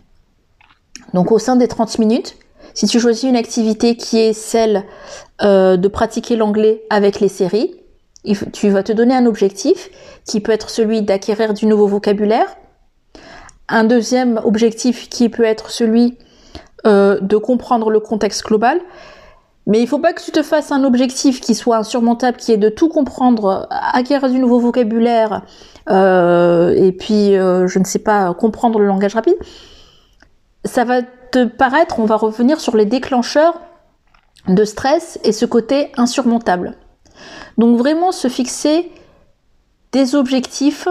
[1.14, 2.38] Donc au sein des 30 minutes,
[2.74, 4.86] si tu choisis une activité qui est celle
[5.42, 7.76] euh, de pratiquer l'anglais avec les séries,
[8.54, 9.90] tu vas te donner un objectif
[10.26, 12.56] qui peut être celui d'acquérir du nouveau vocabulaire,
[13.68, 16.18] un deuxième objectif qui peut être celui
[16.86, 18.80] euh, de comprendre le contexte global,
[19.68, 22.58] mais il faut pas que tu te fasses un objectif qui soit insurmontable, qui est
[22.58, 25.44] de tout comprendre, acquérir du nouveau vocabulaire,
[25.90, 29.36] euh, et puis, euh, je ne sais pas, comprendre le langage rapide.
[30.66, 33.60] Ça va te paraître, on va revenir sur les déclencheurs
[34.48, 36.78] de stress et ce côté insurmontable.
[37.58, 38.92] Donc vraiment se fixer
[39.92, 40.88] des objectifs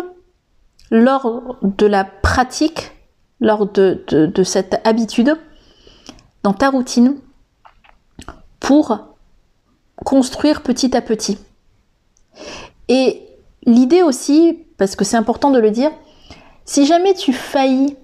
[0.90, 2.92] lors de la pratique,
[3.40, 5.36] lors de cette habitude,
[6.42, 7.16] dans ta routine,
[8.61, 8.98] pour
[9.96, 11.38] construire petit à petit.
[12.88, 13.22] Et
[13.64, 15.90] l'idée aussi, parce que c'est important de le dire,
[16.64, 17.96] si jamais tu faillis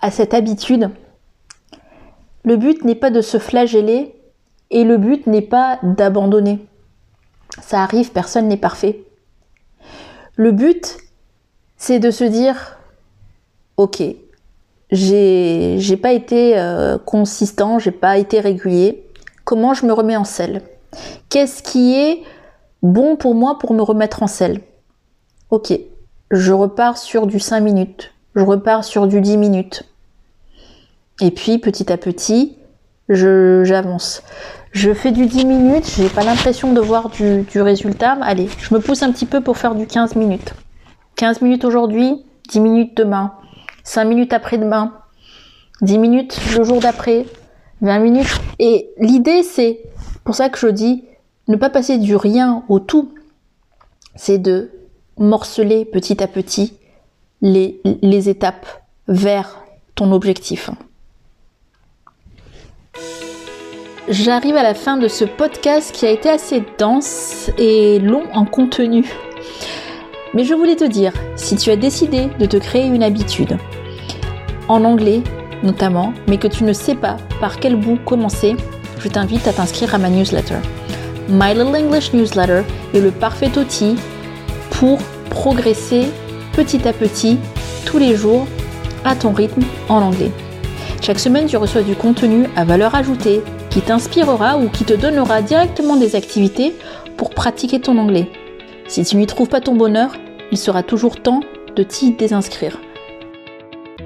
[0.00, 0.90] à cette habitude,
[2.44, 4.14] le but n'est pas de se flageller
[4.70, 6.58] et le but n'est pas d'abandonner.
[7.60, 9.04] Ça arrive, personne n'est parfait.
[10.36, 10.96] Le but,
[11.76, 12.78] c'est de se dire,
[13.76, 14.02] ok,
[14.90, 19.06] j'ai, pas été euh, consistant, j'ai pas été régulier,
[19.52, 20.62] Comment je me remets en selle
[21.28, 22.22] Qu'est-ce qui est
[22.82, 24.62] bon pour moi pour me remettre en selle?
[25.50, 25.78] Ok,
[26.30, 29.84] je repars sur du 5 minutes, je repars sur du 10 minutes.
[31.20, 32.56] Et puis petit à petit,
[33.10, 34.22] j'avance.
[34.70, 38.16] Je, fais du 10 minutes, j'ai pas l'impression de voir du, du résultat.
[38.22, 40.54] Allez, je me pousse un petit peu pour faire du 15 minutes.
[41.16, 43.34] 15 minutes aujourd'hui, 10 minutes demain,
[43.84, 44.94] 5 minutes après-demain,
[45.82, 47.26] 10 minutes le jour d'après,
[47.82, 48.40] 20 minutes.
[48.58, 49.80] Et l'idée, c'est
[50.24, 51.04] pour ça que je dis
[51.48, 53.12] ne pas passer du rien au tout.
[54.14, 54.70] C'est de
[55.18, 56.74] morceler petit à petit
[57.42, 58.66] les, les étapes
[59.08, 59.62] vers
[59.94, 60.70] ton objectif.
[64.08, 68.44] J'arrive à la fin de ce podcast qui a été assez dense et long en
[68.44, 69.04] contenu.
[70.34, 73.58] Mais je voulais te dire, si tu as décidé de te créer une habitude,
[74.68, 75.22] en anglais,
[75.62, 78.56] notamment, mais que tu ne sais pas par quel bout commencer,
[78.98, 80.56] je t'invite à t'inscrire à ma newsletter.
[81.28, 82.62] My Little English Newsletter
[82.94, 83.96] est le parfait outil
[84.70, 84.98] pour
[85.30, 86.08] progresser
[86.52, 87.38] petit à petit,
[87.84, 88.46] tous les jours,
[89.04, 90.30] à ton rythme en anglais.
[91.00, 95.42] Chaque semaine, tu reçois du contenu à valeur ajoutée qui t'inspirera ou qui te donnera
[95.42, 96.74] directement des activités
[97.16, 98.30] pour pratiquer ton anglais.
[98.86, 100.12] Si tu n'y trouves pas ton bonheur,
[100.52, 101.40] il sera toujours temps
[101.74, 102.78] de t'y désinscrire.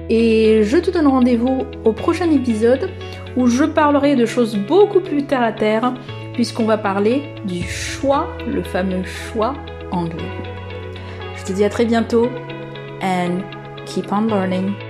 [0.09, 2.89] Et je te donne rendez-vous au prochain épisode
[3.35, 5.93] où je parlerai de choses beaucoup plus terre à terre,
[6.33, 9.53] puisqu'on va parler du choix, le fameux choix
[9.91, 10.23] anglais.
[11.35, 12.29] Je te dis à très bientôt
[13.01, 13.39] and
[13.85, 14.86] keep on learning.